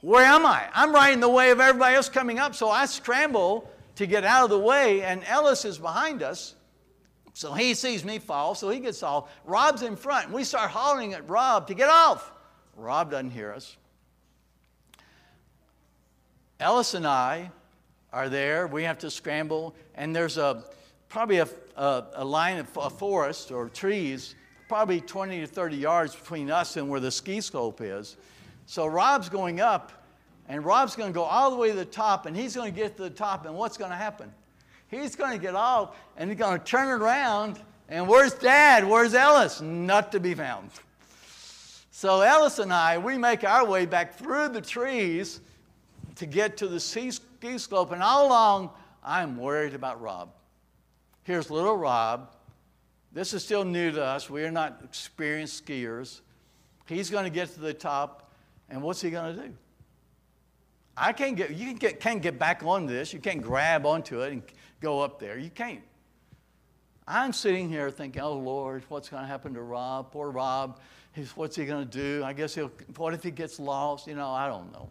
where 0.01 0.25
am 0.25 0.45
I? 0.45 0.67
I'm 0.73 0.91
right 0.91 1.13
in 1.13 1.19
the 1.19 1.29
way 1.29 1.51
of 1.51 1.59
everybody 1.59 1.95
else 1.95 2.09
coming 2.09 2.39
up, 2.39 2.55
so 2.55 2.69
I 2.69 2.87
scramble 2.87 3.69
to 3.95 4.07
get 4.07 4.23
out 4.23 4.45
of 4.45 4.49
the 4.49 4.59
way, 4.59 5.03
and 5.03 5.23
Ellis 5.25 5.63
is 5.63 5.77
behind 5.77 6.23
us. 6.23 6.55
So 7.33 7.53
he 7.53 7.75
sees 7.75 8.03
me 8.03 8.17
fall, 8.17 8.55
so 8.55 8.69
he 8.69 8.79
gets 8.79 9.03
off. 9.03 9.29
Rob's 9.45 9.83
in 9.83 9.95
front, 9.95 10.25
and 10.25 10.33
we 10.33 10.43
start 10.43 10.71
hollering 10.71 11.13
at 11.13 11.29
Rob 11.29 11.67
to 11.67 11.75
get 11.75 11.89
off. 11.89 12.31
Rob 12.77 13.09
doesn't 13.09 13.31
hear 13.31 13.51
us. 13.51 13.75
Ellis 16.59 16.93
and 16.93 17.07
I 17.07 17.51
are 18.13 18.29
there. 18.29 18.67
We 18.67 18.83
have 18.83 18.99
to 18.99 19.09
scramble, 19.09 19.75
and 19.95 20.15
there's 20.15 20.37
a 20.37 20.63
probably 21.09 21.37
a, 21.37 21.47
a, 21.75 22.03
a 22.15 22.25
line 22.25 22.59
of 22.59 22.67
a 22.77 22.89
forest 22.89 23.51
or 23.51 23.69
trees, 23.69 24.35
probably 24.67 25.01
20 25.01 25.41
to 25.41 25.47
30 25.47 25.75
yards 25.75 26.15
between 26.15 26.51
us 26.51 26.77
and 26.77 26.89
where 26.89 26.99
the 26.99 27.11
ski 27.11 27.41
slope 27.41 27.81
is. 27.81 28.17
So 28.65 28.85
Rob's 28.85 29.29
going 29.29 29.59
up, 29.59 29.91
and 30.47 30.63
Rob's 30.63 30.95
going 30.95 31.11
to 31.11 31.13
go 31.13 31.23
all 31.23 31.49
the 31.49 31.57
way 31.57 31.69
to 31.69 31.75
the 31.75 31.85
top, 31.85 32.25
and 32.25 32.35
he's 32.35 32.55
going 32.55 32.71
to 32.71 32.75
get 32.77 32.97
to 32.97 33.03
the 33.03 33.09
top, 33.09 33.45
and 33.45 33.55
what's 33.55 33.77
going 33.77 33.91
to 33.91 33.97
happen? 33.97 34.31
He's 34.89 35.15
going 35.15 35.31
to 35.31 35.39
get 35.39 35.55
off, 35.55 35.95
and 36.15 36.29
he's 36.29 36.39
going 36.39 36.59
to 36.59 36.65
turn 36.65 36.89
around, 36.89 37.59
and 37.89 38.07
where's 38.07 38.33
Dad? 38.33 38.87
Where's 38.87 39.13
Ellis? 39.13 39.61
Not 39.61 40.11
to 40.11 40.19
be 40.19 40.33
found. 40.33 40.69
So 41.97 42.21
Ellis 42.21 42.59
and 42.59 42.71
I, 42.71 42.99
we 42.99 43.17
make 43.17 43.43
our 43.43 43.65
way 43.65 43.87
back 43.87 44.19
through 44.19 44.49
the 44.49 44.61
trees 44.61 45.41
to 46.17 46.27
get 46.27 46.55
to 46.57 46.67
the 46.67 46.79
ski 46.79 47.09
slope, 47.57 47.91
and 47.91 48.03
all 48.03 48.27
along, 48.27 48.69
I'm 49.03 49.35
worried 49.35 49.73
about 49.73 49.99
Rob. 49.99 50.29
Here's 51.23 51.49
little 51.49 51.75
Rob. 51.75 52.35
This 53.13 53.33
is 53.33 53.43
still 53.43 53.65
new 53.65 53.89
to 53.89 54.03
us. 54.05 54.29
We 54.29 54.43
are 54.43 54.51
not 54.51 54.79
experienced 54.83 55.65
skiers. 55.65 56.21
He's 56.85 57.09
going 57.09 57.23
to 57.23 57.31
get 57.31 57.51
to 57.55 57.61
the 57.61 57.73
top. 57.73 58.31
And 58.69 58.83
what's 58.83 59.01
he 59.01 59.09
going 59.09 59.35
to 59.35 59.41
do? 59.47 59.53
I 60.95 61.13
can't 61.13 61.35
get, 61.35 61.55
you 61.55 61.73
get, 61.73 61.99
can't 61.99 62.21
get 62.21 62.37
back 62.37 62.61
on 62.63 62.85
this. 62.85 63.11
You 63.11 63.19
can't 63.19 63.41
grab 63.41 63.87
onto 63.87 64.21
it 64.21 64.33
and 64.33 64.43
go 64.81 65.01
up 65.01 65.17
there. 65.17 65.39
You 65.39 65.49
can't. 65.49 65.81
I'm 67.07 67.33
sitting 67.33 67.69
here 67.69 67.89
thinking, 67.89 68.21
oh 68.21 68.33
Lord, 68.33 68.83
what's 68.89 69.09
going 69.09 69.23
to 69.23 69.27
happen 69.27 69.55
to 69.55 69.63
Rob? 69.63 70.11
Poor 70.11 70.29
Rob. 70.29 70.79
He's, 71.17 71.35
what's 71.35 71.55
he 71.55 71.65
going 71.65 71.83
to 71.83 71.91
do? 71.91 72.23
I 72.23 72.31
guess 72.31 72.53
he'll, 72.53 72.69
what 72.95 73.15
if 73.15 73.23
he 73.23 73.31
gets 73.31 73.59
lost? 73.59 74.05
You 74.05 74.13
know, 74.13 74.29
I 74.29 74.47
don't 74.47 74.71
know. 74.71 74.87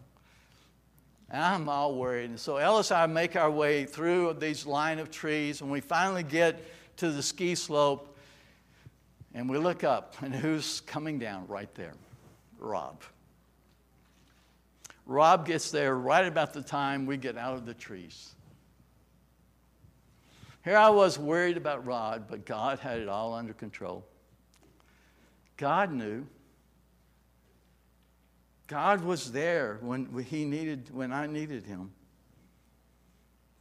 And 1.29 1.41
I'm 1.41 1.69
all 1.69 1.95
worried. 1.95 2.29
And 2.29 2.39
so 2.39 2.57
Ellis 2.57 2.91
and 2.91 2.99
I 2.99 3.05
make 3.07 3.37
our 3.37 3.49
way 3.49 3.85
through 3.85 4.33
these 4.33 4.65
line 4.65 4.99
of 4.99 5.09
trees, 5.09 5.61
and 5.61 5.71
we 5.71 5.79
finally 5.79 6.23
get 6.23 6.61
to 6.97 7.11
the 7.11 7.23
ski 7.23 7.55
slope, 7.55 8.17
and 9.33 9.49
we 9.49 9.57
look 9.57 9.85
up, 9.85 10.15
and 10.21 10.35
who's 10.35 10.81
coming 10.81 11.17
down 11.17 11.47
right 11.47 11.73
there? 11.75 11.93
Rob. 12.59 13.01
Rob 15.05 15.45
gets 15.45 15.71
there 15.71 15.95
right 15.95 16.25
about 16.25 16.51
the 16.51 16.61
time 16.61 17.05
we 17.05 17.15
get 17.15 17.37
out 17.37 17.53
of 17.53 17.65
the 17.65 17.73
trees. 17.73 18.35
Here 20.65 20.75
I 20.75 20.89
was 20.89 21.17
worried 21.17 21.55
about 21.55 21.85
Rob, 21.85 22.25
but 22.29 22.45
God 22.45 22.79
had 22.79 22.99
it 22.99 23.07
all 23.07 23.33
under 23.33 23.53
control. 23.53 24.03
God 25.57 25.91
knew. 25.91 26.25
God 28.67 29.01
was 29.01 29.31
there 29.31 29.79
when 29.81 30.23
he 30.23 30.45
needed 30.45 30.89
when 30.93 31.11
I 31.11 31.25
needed 31.27 31.65
him. 31.65 31.91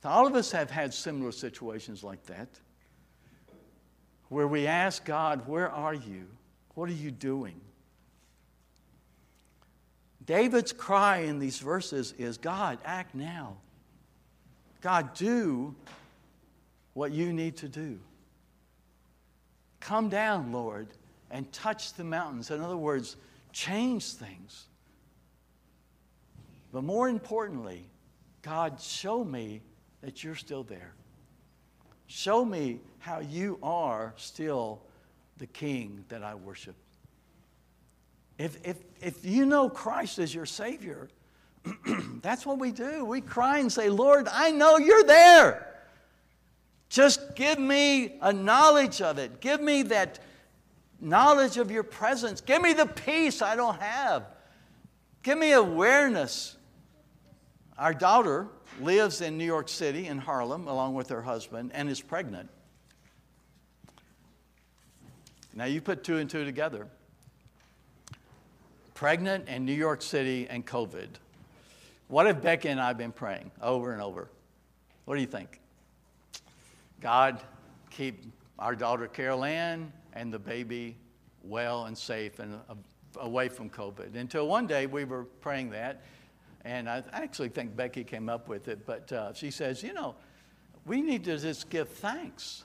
All 0.04 0.26
of 0.26 0.36
us 0.36 0.52
have 0.52 0.70
had 0.70 0.94
similar 0.94 1.32
situations 1.32 2.04
like 2.04 2.24
that 2.26 2.48
where 4.28 4.46
we 4.46 4.66
ask 4.66 5.04
God, 5.04 5.46
Where 5.46 5.70
are 5.70 5.94
you? 5.94 6.26
What 6.74 6.88
are 6.88 6.94
you 6.94 7.10
doing? 7.10 7.60
David's 10.24 10.72
cry 10.72 11.18
in 11.18 11.38
these 11.38 11.58
verses 11.58 12.12
is 12.18 12.36
God, 12.36 12.78
act 12.84 13.14
now. 13.14 13.56
God, 14.80 15.14
do 15.14 15.74
what 16.94 17.12
you 17.12 17.32
need 17.32 17.56
to 17.58 17.68
do. 17.68 17.98
Come 19.80 20.08
down, 20.08 20.52
Lord, 20.52 20.88
and 21.30 21.50
touch 21.52 21.94
the 21.94 22.04
mountains. 22.04 22.50
In 22.50 22.60
other 22.60 22.76
words, 22.76 23.16
change 23.52 24.12
things. 24.12 24.66
But 26.72 26.84
more 26.84 27.08
importantly, 27.08 27.88
God, 28.42 28.80
show 28.80 29.24
me 29.24 29.62
that 30.02 30.22
you're 30.22 30.34
still 30.34 30.62
there. 30.62 30.94
Show 32.06 32.44
me 32.44 32.80
how 32.98 33.20
you 33.20 33.58
are 33.62 34.14
still 34.16 34.82
the 35.38 35.46
king 35.46 36.04
that 36.08 36.22
I 36.22 36.34
worship. 36.34 36.76
If, 38.38 38.58
if, 38.64 38.76
if 39.00 39.24
you 39.24 39.46
know 39.46 39.68
Christ 39.68 40.18
as 40.18 40.34
your 40.34 40.46
Savior, 40.46 41.08
that's 42.22 42.46
what 42.46 42.58
we 42.58 42.70
do. 42.70 43.04
We 43.04 43.20
cry 43.20 43.58
and 43.58 43.72
say, 43.72 43.88
Lord, 43.88 44.28
I 44.30 44.50
know 44.50 44.78
you're 44.78 45.04
there. 45.04 45.74
Just 46.88 47.34
give 47.34 47.58
me 47.58 48.16
a 48.20 48.32
knowledge 48.32 49.00
of 49.00 49.18
it. 49.18 49.40
Give 49.40 49.60
me 49.60 49.82
that 49.84 50.20
knowledge 51.00 51.56
of 51.56 51.70
your 51.70 51.82
presence. 51.82 52.40
Give 52.40 52.60
me 52.62 52.72
the 52.72 52.86
peace 52.86 53.42
I 53.42 53.56
don't 53.56 53.80
have. 53.80 54.24
Give 55.22 55.38
me 55.38 55.52
awareness. 55.52 56.56
Our 57.78 57.92
daughter 57.92 58.48
lives 58.80 59.20
in 59.20 59.36
New 59.36 59.44
York 59.44 59.68
City, 59.68 60.06
in 60.06 60.18
Harlem, 60.18 60.68
along 60.68 60.94
with 60.94 61.08
her 61.08 61.22
husband, 61.22 61.72
and 61.74 61.88
is 61.88 62.00
pregnant. 62.00 62.48
Now 65.54 65.64
you 65.64 65.80
put 65.80 66.04
two 66.04 66.18
and 66.18 66.28
two 66.28 66.44
together 66.44 66.86
pregnant 68.94 69.44
and 69.46 69.66
New 69.66 69.74
York 69.74 70.00
City 70.00 70.46
and 70.48 70.66
COVID. 70.66 71.08
What 72.08 72.24
have 72.26 72.40
Becky 72.40 72.68
and 72.68 72.80
I 72.80 72.94
been 72.94 73.12
praying 73.12 73.50
over 73.60 73.92
and 73.92 74.00
over? 74.00 74.30
What 75.04 75.16
do 75.16 75.20
you 75.20 75.26
think? 75.26 75.60
God, 77.00 77.42
keep 77.90 78.24
our 78.58 78.74
daughter 78.74 79.06
Carol 79.06 79.44
Ann 79.44 79.92
and 80.16 80.32
the 80.32 80.38
baby 80.38 80.96
well 81.42 81.84
and 81.84 81.96
safe 81.96 82.38
and 82.38 82.58
away 83.20 83.48
from 83.48 83.70
COVID. 83.70 84.16
Until 84.16 84.48
one 84.48 84.66
day 84.66 84.86
we 84.86 85.04
were 85.04 85.24
praying 85.24 85.70
that, 85.70 86.02
and 86.64 86.88
I 86.88 87.02
actually 87.12 87.50
think 87.50 87.76
Becky 87.76 88.02
came 88.02 88.28
up 88.28 88.48
with 88.48 88.66
it, 88.66 88.84
but 88.84 89.12
uh, 89.12 89.32
she 89.32 89.50
says, 89.50 89.82
you 89.82 89.92
know, 89.92 90.16
we 90.84 91.00
need 91.00 91.24
to 91.24 91.38
just 91.38 91.70
give 91.70 91.88
thanks. 91.88 92.64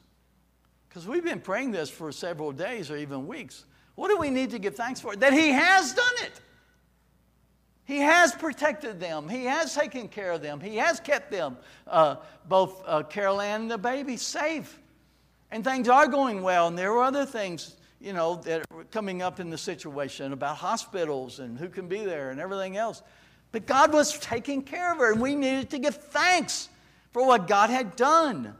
Because 0.89 1.07
we've 1.07 1.23
been 1.23 1.39
praying 1.39 1.71
this 1.71 1.89
for 1.89 2.11
several 2.11 2.51
days 2.51 2.89
or 2.89 2.97
even 2.97 3.27
weeks. 3.27 3.65
What 3.95 4.09
do 4.09 4.17
we 4.17 4.29
need 4.29 4.49
to 4.51 4.59
give 4.59 4.75
thanks 4.75 4.99
for? 4.99 5.15
That 5.15 5.33
He 5.33 5.49
has 5.49 5.93
done 5.93 6.13
it. 6.23 6.41
He 7.85 7.99
has 7.99 8.33
protected 8.33 8.99
them. 8.99 9.29
He 9.29 9.45
has 9.45 9.75
taken 9.75 10.07
care 10.07 10.31
of 10.31 10.41
them. 10.41 10.59
He 10.59 10.77
has 10.77 10.99
kept 10.99 11.31
them, 11.31 11.57
uh, 11.87 12.17
both 12.47 12.81
uh, 12.85 13.03
Carol 13.03 13.41
Ann 13.41 13.61
and 13.61 13.71
the 13.71 13.77
baby, 13.77 14.17
safe. 14.17 14.80
And 15.51 15.63
things 15.63 15.89
are 15.89 16.07
going 16.07 16.41
well. 16.41 16.67
And 16.67 16.77
there 16.77 16.93
are 16.93 17.03
other 17.03 17.25
things, 17.25 17.75
you 17.99 18.13
know, 18.13 18.35
that 18.43 18.63
are 18.71 18.83
coming 18.85 19.21
up 19.21 19.39
in 19.39 19.49
the 19.49 19.57
situation 19.57 20.33
about 20.33 20.57
hospitals 20.57 21.39
and 21.39 21.57
who 21.57 21.67
can 21.67 21.87
be 21.87 22.05
there 22.05 22.29
and 22.29 22.39
everything 22.39 22.77
else. 22.77 23.01
But 23.51 23.65
God 23.65 23.91
was 23.91 24.17
taking 24.19 24.61
care 24.61 24.93
of 24.93 24.99
her, 24.99 25.11
and 25.11 25.21
we 25.21 25.35
needed 25.35 25.69
to 25.71 25.79
give 25.79 25.95
thanks 25.95 26.69
for 27.11 27.25
what 27.25 27.47
God 27.47 27.69
had 27.69 27.97
done. 27.97 28.55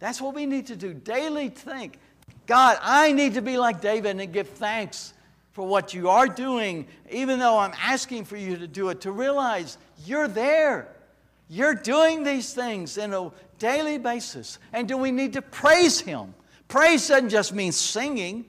That's 0.00 0.20
what 0.20 0.34
we 0.34 0.46
need 0.46 0.66
to 0.66 0.76
do. 0.76 0.92
Daily 0.92 1.48
think 1.48 1.98
God, 2.46 2.78
I 2.80 3.12
need 3.12 3.34
to 3.34 3.42
be 3.42 3.58
like 3.58 3.80
David 3.80 4.18
and 4.18 4.32
give 4.32 4.48
thanks 4.48 5.12
for 5.52 5.66
what 5.66 5.92
you 5.92 6.08
are 6.08 6.26
doing, 6.26 6.86
even 7.10 7.38
though 7.38 7.58
I'm 7.58 7.74
asking 7.78 8.24
for 8.24 8.36
you 8.36 8.56
to 8.56 8.66
do 8.66 8.88
it, 8.88 9.02
to 9.02 9.12
realize 9.12 9.76
you're 10.06 10.28
there. 10.28 10.88
You're 11.48 11.74
doing 11.74 12.24
these 12.24 12.52
things 12.52 12.98
in 12.98 13.14
a 13.14 13.30
daily 13.58 13.98
basis. 13.98 14.58
And 14.72 14.86
do 14.86 14.96
we 14.96 15.10
need 15.10 15.32
to 15.32 15.42
praise 15.42 16.00
Him? 16.00 16.34
Praise 16.68 17.08
doesn't 17.08 17.30
just 17.30 17.54
mean 17.54 17.72
singing. 17.72 18.44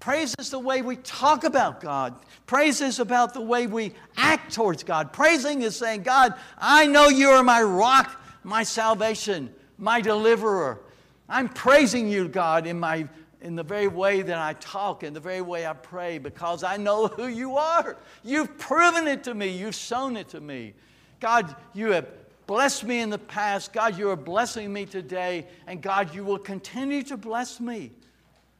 Praise 0.00 0.34
is 0.38 0.50
the 0.50 0.58
way 0.58 0.80
we 0.80 0.96
talk 0.96 1.44
about 1.44 1.80
God. 1.80 2.14
Praise 2.46 2.80
is 2.80 2.98
about 3.00 3.34
the 3.34 3.40
way 3.40 3.66
we 3.66 3.92
act 4.16 4.54
towards 4.54 4.84
God. 4.84 5.12
Praising 5.12 5.62
is 5.62 5.76
saying, 5.76 6.02
God, 6.02 6.34
I 6.56 6.86
know 6.86 7.08
you 7.08 7.28
are 7.28 7.42
my 7.42 7.62
rock, 7.62 8.20
my 8.42 8.62
salvation, 8.62 9.52
my 9.76 10.00
deliverer. 10.00 10.80
I'm 11.28 11.48
praising 11.48 12.08
you, 12.08 12.28
God, 12.28 12.66
in 12.66 12.80
my 12.80 13.08
in 13.40 13.54
the 13.54 13.62
very 13.62 13.86
way 13.86 14.22
that 14.22 14.38
I 14.38 14.54
talk, 14.54 15.04
in 15.04 15.14
the 15.14 15.20
very 15.20 15.40
way 15.40 15.64
I 15.64 15.72
pray, 15.72 16.18
because 16.18 16.64
I 16.64 16.76
know 16.76 17.06
who 17.06 17.28
you 17.28 17.56
are. 17.56 17.96
You've 18.24 18.58
proven 18.58 19.06
it 19.06 19.22
to 19.24 19.34
me, 19.34 19.48
you've 19.48 19.76
shown 19.76 20.16
it 20.16 20.28
to 20.30 20.40
me. 20.40 20.74
God, 21.20 21.54
you 21.74 21.92
have 21.92 22.06
blessed 22.46 22.84
me 22.84 23.00
in 23.00 23.10
the 23.10 23.18
past. 23.18 23.72
God, 23.72 23.98
you 23.98 24.10
are 24.10 24.16
blessing 24.16 24.72
me 24.72 24.86
today. 24.86 25.46
And 25.66 25.80
God, 25.82 26.14
you 26.14 26.24
will 26.24 26.38
continue 26.38 27.02
to 27.04 27.16
bless 27.16 27.60
me. 27.60 27.92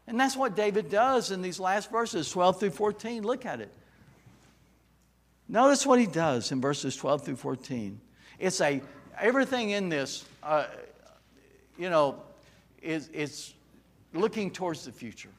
And 0.07 0.19
that's 0.19 0.37
what 0.37 0.57
David 0.57 0.91
does 0.91 1.31
in 1.31 1.43
these 1.43 1.61
last 1.61 1.91
verses, 1.91 2.31
12 2.31 2.61
through 2.61 2.71
14. 2.71 3.23
Look 3.23 3.45
at 3.45 3.61
it. 3.61 3.73
Notice 5.49 5.87
what 5.87 5.99
he 5.99 6.07
does 6.07 6.53
in 6.53 6.61
verses 6.61 6.97
12 6.97 7.25
through 7.25 7.37
14. 7.37 8.01
It's 8.39 8.61
a, 8.61 8.83
everything 9.19 9.71
in 9.71 9.89
this, 9.89 10.25
uh, 10.43 10.67
you 11.79 11.89
know, 11.91 12.23
is, 12.83 13.09
is 13.09 13.55
looking 14.13 14.51
towards 14.51 14.85
the 14.85 14.93
future. 14.93 15.31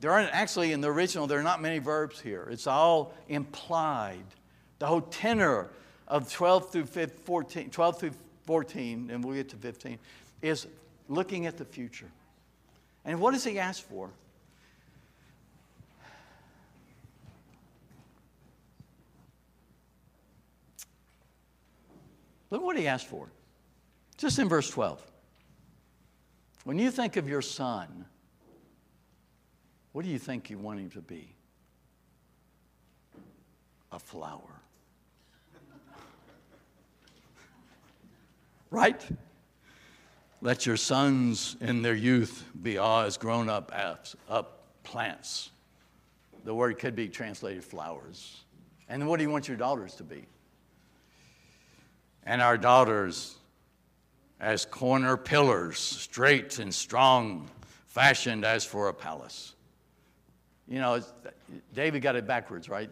There 0.00 0.10
aren't 0.10 0.34
actually 0.34 0.72
in 0.72 0.80
the 0.80 0.88
original, 0.88 1.26
there 1.26 1.38
are 1.38 1.44
not 1.44 1.62
many 1.62 1.78
verbs 1.78 2.20
here. 2.20 2.48
It's 2.50 2.66
all 2.66 3.14
implied. 3.28 4.24
The 4.82 4.88
whole 4.88 5.02
tenor 5.02 5.68
of 6.08 6.28
12 6.28 6.72
through 6.72 6.86
14, 6.86 7.70
12 7.70 8.00
through 8.00 8.10
14, 8.46 9.10
and 9.12 9.22
we'll 9.22 9.36
get 9.36 9.48
to 9.50 9.56
15, 9.56 9.96
is 10.42 10.66
looking 11.08 11.46
at 11.46 11.56
the 11.56 11.64
future. 11.64 12.08
And 13.04 13.20
what 13.20 13.30
does 13.30 13.44
he 13.44 13.60
ask 13.60 13.80
for? 13.80 14.10
Look 22.50 22.60
what 22.60 22.76
he 22.76 22.88
asked 22.88 23.06
for. 23.06 23.28
Just 24.16 24.40
in 24.40 24.48
verse 24.48 24.68
12. 24.68 25.00
When 26.64 26.80
you 26.80 26.90
think 26.90 27.16
of 27.16 27.28
your 27.28 27.40
son, 27.40 28.04
what 29.92 30.04
do 30.04 30.10
you 30.10 30.18
think 30.18 30.50
you 30.50 30.58
want 30.58 30.80
him 30.80 30.90
to 30.90 31.00
be? 31.00 31.36
A 33.92 34.00
flower. 34.00 34.61
Right? 38.72 39.06
Let 40.40 40.66
your 40.66 40.76
sons 40.76 41.56
in 41.60 41.82
their 41.82 41.94
youth 41.94 42.44
be 42.62 42.78
as 42.78 43.16
grown 43.16 43.48
up 43.48 43.70
as 43.72 44.16
up 44.28 44.64
plants. 44.82 45.50
The 46.44 46.54
word 46.54 46.78
could 46.78 46.96
be 46.96 47.06
translated 47.06 47.62
flowers. 47.62 48.40
And 48.88 49.06
what 49.06 49.18
do 49.18 49.24
you 49.24 49.30
want 49.30 49.46
your 49.46 49.56
daughters 49.56 49.94
to 49.96 50.02
be? 50.02 50.26
And 52.24 52.42
our 52.42 52.58
daughters 52.58 53.36
as 54.40 54.64
corner 54.64 55.16
pillars, 55.16 55.78
straight 55.78 56.58
and 56.58 56.74
strong, 56.74 57.48
fashioned 57.86 58.44
as 58.44 58.64
for 58.64 58.88
a 58.88 58.94
palace. 58.94 59.54
You 60.66 60.80
know, 60.80 61.00
David 61.74 62.00
got 62.02 62.16
it 62.16 62.26
backwards, 62.26 62.68
right? 62.68 62.90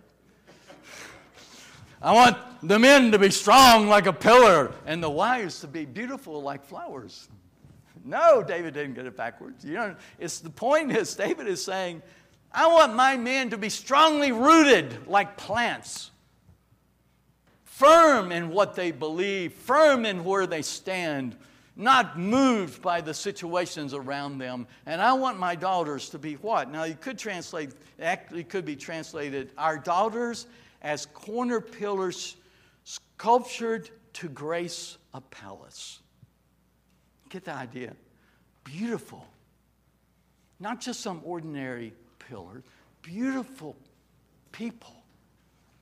I 2.03 2.13
want 2.13 2.39
the 2.63 2.79
men 2.79 3.13
to 3.13 3.19
be 3.19 3.31
strong 3.31 3.87
like 3.87 4.07
a 4.07 4.13
pillar 4.13 4.73
and 4.87 5.03
the 5.03 5.11
wives 5.11 5.61
to 5.61 5.67
be 5.67 5.85
beautiful 5.85 6.41
like 6.41 6.65
flowers. 6.65 7.29
No, 8.05 8.43
David 8.43 8.73
didn't 8.73 8.95
get 8.95 9.05
it 9.05 9.17
backwards. 9.17 9.65
You 9.65 9.75
know, 9.75 9.97
it's 10.19 10.41
the 10.41 10.51
point 10.51 10.93
is 10.93 11.15
David 11.17 11.47
is 11.47 11.63
saying, 11.63 12.03
I 12.53 12.67
want 12.69 12.95
my 12.95 13.17
men 13.17 13.51
to 13.51 13.59
be 13.59 13.69
strongly 13.69 14.33
rooted 14.33 15.07
like 15.07 15.37
plants, 15.37 16.11
firm 17.65 18.33
in 18.33 18.51
what 18.51 18.75
they 18.75 18.91
believe, 18.91 19.53
firm 19.53 20.05
in 20.07 20.25
where 20.25 20.47
they 20.47 20.63
stand, 20.63 21.37
not 21.77 22.19
moved 22.19 22.83
by 22.83 23.03
the 23.03 23.15
situations 23.15 23.95
around 23.95 24.39
them. 24.39 24.67
And 24.87 25.01
I 25.01 25.13
want 25.13 25.39
my 25.39 25.55
daughters 25.55 26.09
to 26.11 26.19
be 26.19 26.35
what? 26.35 26.73
Now, 26.73 26.85
you 26.85 26.97
could 26.99 27.19
translate, 27.19 27.73
actually 28.01 28.45
could 28.45 28.65
be 28.65 28.75
translated, 28.75 29.53
our 29.57 29.79
daughters 29.79 30.47
as 30.83 31.07
corner 31.07 31.61
pillars 31.61 32.37
sculptured 32.85 33.91
to 34.15 34.29
grace 34.29 34.99
a 35.15 35.21
palace. 35.21 36.01
Get 37.29 37.45
the 37.45 37.55
idea? 37.55 37.95
Beautiful. 38.65 39.27
Not 40.59 40.81
just 40.81 41.01
some 41.01 41.21
ordinary 41.25 41.95
pillar, 42.19 42.63
beautiful 43.03 43.77
people. 44.53 44.95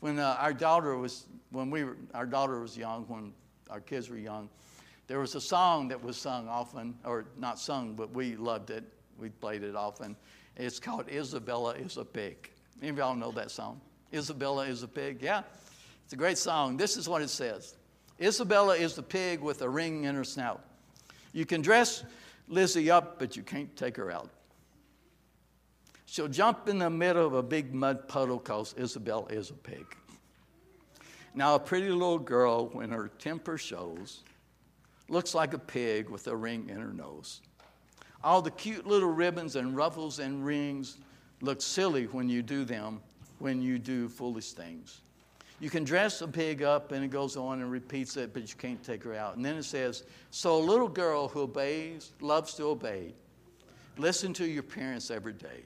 When 0.01 0.19
uh, 0.19 0.37
our 0.39 0.53
daughter 0.53 0.97
was, 0.97 1.27
when 1.51 1.71
we 1.71 1.85
were, 1.85 1.97
our 2.15 2.27
daughter 2.27 2.61
was 2.61 2.77
young, 2.77 3.05
when 3.09 3.33
our 3.71 3.81
kids 3.81 4.09
were 4.09 4.19
young, 4.19 4.49
there 5.09 5.19
was 5.19 5.35
a 5.35 5.41
song 5.41 5.89
that 5.89 6.03
was 6.03 6.17
sung 6.17 6.49
often, 6.49 6.95
or 7.05 7.25
not 7.39 7.59
sung, 7.59 7.95
but 7.95 8.13
we 8.13 8.37
loved 8.37 8.71
it. 8.71 8.85
We 9.19 9.31
played 9.31 9.65
it 9.65 9.75
often. 9.75 10.15
It's 10.57 10.79
called 10.79 11.09
Isabella 11.09 11.73
is 11.73 11.97
a 11.97 12.05
Pig. 12.05 12.51
Any 12.81 12.91
of 12.91 12.99
y'all 12.99 13.17
know 13.17 13.33
that 13.33 13.51
song? 13.51 13.81
Isabella 14.13 14.67
is 14.67 14.83
a 14.83 14.89
pig. 14.89 15.23
Yeah, 15.23 15.43
it's 16.05 16.13
a 16.13 16.17
great 16.17 16.39
song. 16.39 16.77
This 16.77 16.97
is 16.97 17.09
what 17.09 17.23
it 17.23 17.29
says 17.29 17.75
Isabella 18.21 18.77
is 18.77 18.95
the 18.95 19.03
pig 19.03 19.41
with 19.41 19.63
a 19.63 19.69
ring 19.69 20.05
in 20.05 20.15
her 20.15 20.25
snout. 20.25 20.65
You 21.33 21.47
can 21.47 21.63
dress 21.63 22.05
Lizzie 22.49 22.91
up, 22.91 23.19
but 23.19 23.37
you 23.37 23.43
can't 23.43 23.75
take 23.77 23.97
her 23.97 24.11
out. 24.11 24.31
She'll 26.07 26.29
jump 26.29 26.69
in 26.69 26.79
the 26.79 26.89
middle 26.89 27.27
of 27.27 27.35
a 27.35 27.43
big 27.43 27.75
mud 27.75 28.09
puddle 28.09 28.39
because 28.39 28.75
Isabella 28.79 29.27
is 29.27 29.51
a 29.51 29.55
pig. 29.55 29.85
Now, 31.35 31.55
a 31.55 31.61
pretty 31.61 31.91
little 31.91 32.19
girl, 32.19 32.69
when 32.69 32.91
her 32.91 33.09
temper 33.19 33.59
shows, 33.59 34.23
looks 35.09 35.35
like 35.35 35.53
a 35.53 35.59
pig 35.59 36.09
with 36.09 36.27
a 36.27 36.35
ring 36.35 36.71
in 36.71 36.81
her 36.81 36.93
nose. 36.93 37.43
All 38.25 38.41
the 38.41 38.51
cute 38.51 38.87
little 38.87 39.11
ribbons 39.11 39.55
and 39.55 39.77
ruffles 39.77 40.19
and 40.19 40.45
rings 40.45 40.97
look 41.43 41.61
silly 41.61 42.07
when 42.07 42.29
you 42.29 42.43
do 42.43 42.65
them 42.65 43.01
when 43.39 43.63
you 43.63 43.79
do 43.79 44.09
foolish 44.09 44.53
things. 44.53 45.01
You 45.61 45.71
can 45.71 45.83
dress 45.83 46.21
a 46.23 46.29
pig 46.29 46.63
up 46.63 46.93
and 46.93 47.05
it 47.05 47.11
goes 47.11 47.37
on 47.37 47.61
and 47.61 47.71
repeats 47.71 48.17
it, 48.17 48.33
but 48.33 48.43
you 48.49 48.57
can't 48.57 48.83
take 48.83 49.03
her 49.03 49.15
out. 49.15 49.37
And 49.37 49.45
then 49.45 49.57
it 49.57 49.65
says, 49.65 50.05
So 50.31 50.57
a 50.57 50.63
little 50.63 50.89
girl 50.89 51.27
who 51.27 51.41
obeys, 51.41 52.13
loves 52.21 52.55
to 52.55 52.65
obey, 52.65 53.15
listen 53.97 54.33
to 54.35 54.47
your 54.47 54.63
parents 54.63 55.11
every 55.11 55.33
day. 55.33 55.65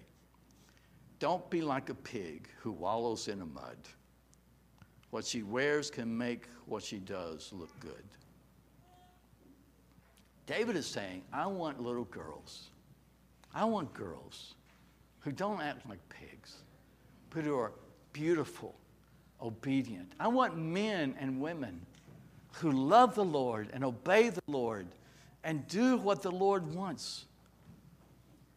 Don't 1.19 1.49
be 1.51 1.61
like 1.61 1.91
a 1.91 1.95
pig 1.95 2.49
who 2.59 2.73
wallows 2.73 3.29
in 3.29 3.39
the 3.39 3.47
mud. 3.47 3.77
What 5.11 5.27
she 5.27 5.43
wears 5.43 5.91
can 5.91 6.17
make 6.17 6.47
what 6.65 6.83
she 6.83 6.99
does 6.99 7.51
look 7.53 7.79
good. 7.81 8.05
David 10.47 10.75
is 10.75 10.87
saying, 10.87 11.23
I 11.33 11.47
want 11.47 11.81
little 11.81 12.05
girls. 12.05 12.71
I 13.55 13.65
want 13.65 13.93
girls 13.93 14.55
who 15.21 15.31
don't 15.31 15.61
act 15.61 15.89
like 15.89 16.01
pigs 16.09 16.63
but 17.35 17.45
who 17.45 17.57
are 17.57 17.73
beautiful, 18.13 18.75
obedient. 19.41 20.13
I 20.21 20.29
want 20.29 20.57
men 20.57 21.15
and 21.19 21.41
women 21.41 21.85
who 22.57 22.71
love 22.71 23.15
the 23.15 23.25
Lord 23.25 23.71
and 23.73 23.85
obey 23.85 24.29
the 24.29 24.43
Lord 24.47 24.87
and 25.45 25.67
do 25.67 25.97
what 25.97 26.23
the 26.23 26.31
Lord 26.31 26.75
wants, 26.75 27.25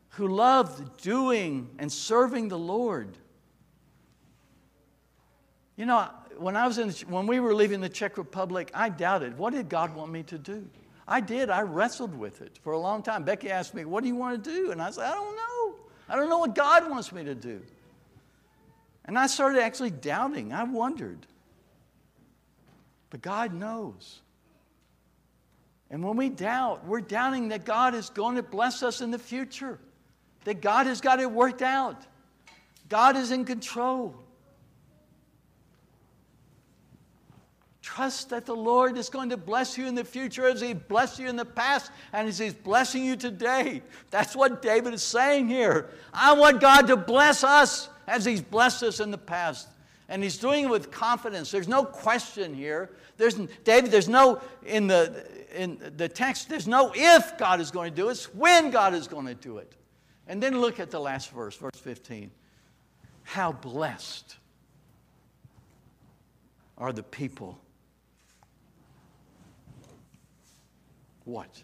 who 0.09 0.27
love 0.27 0.97
doing 0.97 1.69
and 1.79 1.91
serving 1.91 2.49
the 2.49 2.57
Lord. 2.57 3.17
You 5.77 5.85
know, 5.85 6.09
when 6.38 6.55
I 6.55 6.67
was 6.67 6.77
in, 6.77 6.91
when 7.09 7.27
we 7.27 7.39
were 7.39 7.55
leaving 7.55 7.81
the 7.81 7.89
Czech 7.89 8.17
Republic, 8.17 8.71
I 8.73 8.89
doubted, 8.89 9.38
what 9.38 9.53
did 9.53 9.69
God 9.69 9.95
want 9.95 10.11
me 10.11 10.23
to 10.23 10.38
do? 10.38 10.67
I 11.07 11.21
did. 11.21 11.49
I 11.49 11.61
wrestled 11.61 12.17
with 12.17 12.41
it 12.41 12.59
for 12.63 12.73
a 12.73 12.79
long 12.79 13.03
time. 13.03 13.23
Becky 13.23 13.49
asked 13.49 13.73
me, 13.73 13.85
What 13.85 14.01
do 14.01 14.09
you 14.09 14.15
want 14.15 14.43
to 14.43 14.49
do? 14.51 14.71
And 14.71 14.81
I 14.81 14.89
said, 14.89 15.05
I 15.05 15.13
don't 15.13 15.35
know. 15.35 15.75
I 16.10 16.15
don't 16.15 16.29
know 16.29 16.39
what 16.39 16.56
God 16.56 16.89
wants 16.89 17.12
me 17.12 17.23
to 17.23 17.35
do. 17.35 17.62
And 19.06 19.17
I 19.17 19.27
started 19.27 19.62
actually 19.62 19.91
doubting. 19.91 20.51
I 20.51 20.63
wondered. 20.63 21.25
But 23.10 23.21
God 23.21 23.53
knows. 23.53 24.21
And 25.91 26.03
when 26.03 26.17
we 26.17 26.29
doubt, 26.29 26.85
we're 26.85 27.01
doubting 27.01 27.49
that 27.49 27.65
God 27.65 27.93
is 27.93 28.10
going 28.10 28.35
to 28.35 28.43
bless 28.43 28.81
us 28.81 29.01
in 29.01 29.12
the 29.12 29.19
future, 29.19 29.79
that 30.43 30.62
God 30.62 30.87
has 30.87 30.99
got 30.99 31.19
it 31.19 31.29
worked 31.29 31.62
out. 31.62 32.06
God 32.89 33.15
is 33.15 33.31
in 33.31 33.45
control. 33.45 34.15
Trust 37.81 38.31
that 38.31 38.47
the 38.47 38.56
Lord 38.56 38.97
is 38.97 39.10
going 39.10 39.29
to 39.29 39.37
bless 39.37 39.77
you 39.77 39.85
in 39.85 39.93
the 39.93 40.03
future 40.03 40.47
as 40.47 40.60
He 40.60 40.73
blessed 40.73 41.19
you 41.19 41.29
in 41.29 41.35
the 41.35 41.45
past 41.45 41.91
and 42.12 42.27
as 42.27 42.39
He's 42.39 42.53
blessing 42.53 43.06
you 43.06 43.15
today. 43.15 43.83
That's 44.10 44.35
what 44.35 44.63
David 44.63 44.95
is 44.95 45.03
saying 45.03 45.47
here. 45.47 45.91
I 46.12 46.33
want 46.33 46.60
God 46.60 46.87
to 46.87 46.97
bless 46.97 47.43
us 47.43 47.89
as 48.08 48.25
He's 48.25 48.41
blessed 48.41 48.83
us 48.83 48.99
in 48.99 49.12
the 49.12 49.17
past. 49.17 49.67
And 50.08 50.21
He's 50.21 50.37
doing 50.37 50.65
it 50.65 50.69
with 50.69 50.91
confidence. 50.91 51.51
There's 51.51 51.67
no 51.67 51.83
question 51.83 52.53
here. 52.53 52.91
There's, 53.17 53.35
David, 53.63 53.91
there's 53.91 54.10
no, 54.10 54.41
in 54.65 54.87
the, 54.87 55.25
in 55.56 55.79
the 55.97 56.10
text, 56.10 56.49
there's 56.49 56.67
no 56.67 56.91
if 56.93 57.37
God 57.37 57.62
is 57.62 57.71
going 57.71 57.89
to 57.91 57.95
do 57.95 58.10
it, 58.10 58.12
it's 58.12 58.33
when 58.33 58.71
God 58.71 58.93
is 58.93 59.08
going 59.08 59.25
to 59.25 59.35
do 59.35 59.58
it. 59.58 59.73
And 60.27 60.41
then 60.41 60.60
look 60.60 60.79
at 60.79 60.91
the 60.91 60.99
last 60.99 61.31
verse, 61.31 61.56
verse 61.56 61.79
15. 61.79 62.31
How 63.23 63.51
blessed 63.51 64.37
are 66.77 66.91
the 66.91 67.03
people. 67.03 67.60
What? 71.23 71.63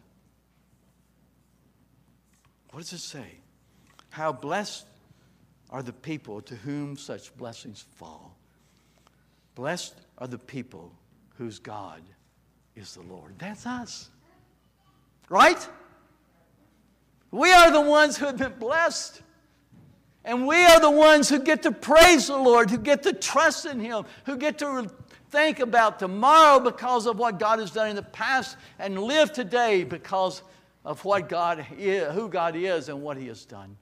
What 2.71 2.79
does 2.79 2.93
it 2.93 2.99
say? 2.99 3.39
How 4.09 4.31
blessed 4.31 4.85
are 5.71 5.81
the 5.81 5.93
people 5.93 6.41
to 6.41 6.55
whom 6.55 6.97
such 6.97 7.35
blessings 7.37 7.85
fall. 7.95 8.35
Blessed 9.55 9.95
are 10.17 10.27
the 10.27 10.37
people 10.37 10.91
whose 11.37 11.59
God 11.59 12.01
is 12.75 12.95
the 12.95 13.01
Lord. 13.01 13.35
That's 13.37 13.65
us. 13.65 14.09
Right? 15.29 15.67
We 17.31 17.51
are 17.51 17.71
the 17.71 17.81
ones 17.81 18.17
who 18.17 18.25
have 18.25 18.37
been 18.37 18.55
blessed. 18.59 19.21
And 20.23 20.45
we 20.45 20.63
are 20.63 20.79
the 20.79 20.91
ones 20.91 21.29
who 21.29 21.39
get 21.39 21.63
to 21.63 21.71
praise 21.71 22.27
the 22.27 22.37
Lord, 22.37 22.69
who 22.69 22.77
get 22.77 23.03
to 23.03 23.13
trust 23.13 23.65
in 23.65 23.79
Him, 23.79 24.05
who 24.25 24.37
get 24.37 24.59
to 24.59 24.91
think 25.31 25.59
about 25.59 25.97
tomorrow 25.97 26.59
because 26.59 27.07
of 27.07 27.17
what 27.17 27.39
God 27.39 27.59
has 27.59 27.71
done 27.71 27.89
in 27.89 27.95
the 27.95 28.03
past 28.03 28.57
and 28.77 29.01
live 29.01 29.33
today 29.33 29.83
because 29.83 30.43
of 30.85 31.03
what 31.05 31.29
God 31.29 31.65
is, 31.77 32.13
who 32.13 32.29
God 32.29 32.55
is 32.55 32.89
and 32.89 33.01
what 33.01 33.17
He 33.17 33.27
has 33.27 33.45
done. 33.45 33.77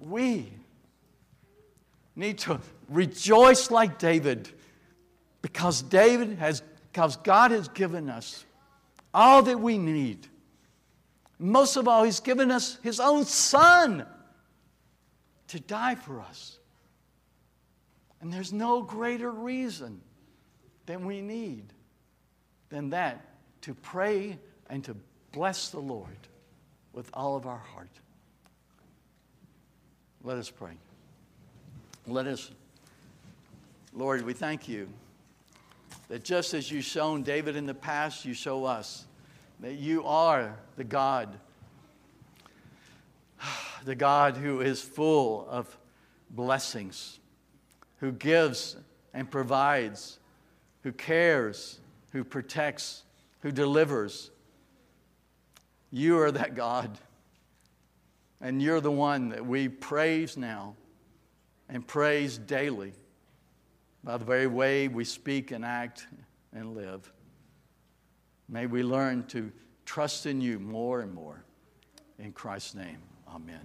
We 0.00 0.52
need 2.16 2.38
to 2.38 2.60
rejoice 2.88 3.70
like 3.70 3.98
David 3.98 4.48
because 5.42 5.82
David 5.82 6.38
has 6.38 6.62
because 6.92 7.16
God 7.16 7.52
has 7.52 7.68
given 7.68 8.10
us 8.10 8.44
all 9.14 9.42
that 9.44 9.60
we 9.60 9.78
need. 9.78 10.26
Most 11.38 11.76
of 11.76 11.86
all, 11.86 12.02
He's 12.02 12.20
given 12.20 12.50
us 12.50 12.78
His 12.82 12.98
own 12.98 13.24
Son 13.24 14.04
to 15.48 15.60
die 15.60 15.94
for 15.94 16.20
us. 16.20 16.58
And 18.20 18.32
there's 18.32 18.52
no 18.52 18.82
greater 18.82 19.30
reason 19.30 20.00
than 20.86 21.06
we 21.06 21.20
need 21.20 21.72
than 22.68 22.90
that 22.90 23.24
to 23.62 23.74
pray 23.74 24.38
and 24.68 24.84
to 24.84 24.96
bless 25.32 25.68
the 25.68 25.80
Lord 25.80 26.16
with 26.92 27.08
all 27.14 27.36
of 27.36 27.46
our 27.46 27.58
heart. 27.58 27.88
Let 30.22 30.36
us 30.36 30.50
pray. 30.50 30.72
Let 32.06 32.26
us, 32.26 32.50
Lord, 33.94 34.20
we 34.22 34.34
thank 34.34 34.68
you 34.68 34.86
that 36.08 36.24
just 36.24 36.52
as 36.52 36.70
you've 36.70 36.84
shown 36.84 37.22
David 37.22 37.56
in 37.56 37.64
the 37.64 37.74
past, 37.74 38.26
you 38.26 38.34
show 38.34 38.66
us 38.66 39.06
that 39.60 39.74
you 39.74 40.04
are 40.04 40.58
the 40.76 40.84
God, 40.84 41.38
the 43.84 43.94
God 43.94 44.36
who 44.36 44.60
is 44.60 44.82
full 44.82 45.46
of 45.48 45.74
blessings, 46.28 47.18
who 48.00 48.12
gives 48.12 48.76
and 49.14 49.30
provides, 49.30 50.18
who 50.82 50.92
cares, 50.92 51.80
who 52.12 52.24
protects, 52.24 53.04
who 53.40 53.50
delivers. 53.50 54.30
You 55.90 56.18
are 56.18 56.30
that 56.30 56.54
God. 56.54 56.98
And 58.40 58.62
you're 58.62 58.80
the 58.80 58.90
one 58.90 59.30
that 59.30 59.44
we 59.44 59.68
praise 59.68 60.36
now 60.36 60.74
and 61.68 61.86
praise 61.86 62.38
daily 62.38 62.92
by 64.02 64.16
the 64.16 64.24
very 64.24 64.46
way 64.46 64.88
we 64.88 65.04
speak 65.04 65.50
and 65.50 65.64
act 65.64 66.06
and 66.52 66.74
live. 66.74 67.12
May 68.48 68.66
we 68.66 68.82
learn 68.82 69.26
to 69.28 69.52
trust 69.84 70.26
in 70.26 70.40
you 70.40 70.58
more 70.58 71.00
and 71.00 71.12
more. 71.14 71.44
In 72.18 72.32
Christ's 72.32 72.74
name, 72.74 72.98
amen. 73.28 73.60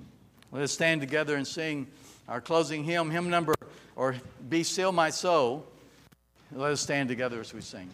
Let 0.51 0.63
us 0.63 0.71
stand 0.71 1.01
together 1.01 1.35
and 1.35 1.47
sing 1.47 1.87
our 2.27 2.41
closing 2.41 2.83
hymn, 2.83 3.11
hymn 3.11 3.29
number, 3.29 3.53
or 3.95 4.15
Be 4.49 4.63
Still 4.63 4.91
My 4.91 5.09
Soul. 5.09 5.65
Let 6.51 6.71
us 6.71 6.81
stand 6.81 7.09
together 7.09 7.39
as 7.39 7.53
we 7.53 7.61
sing. 7.61 7.89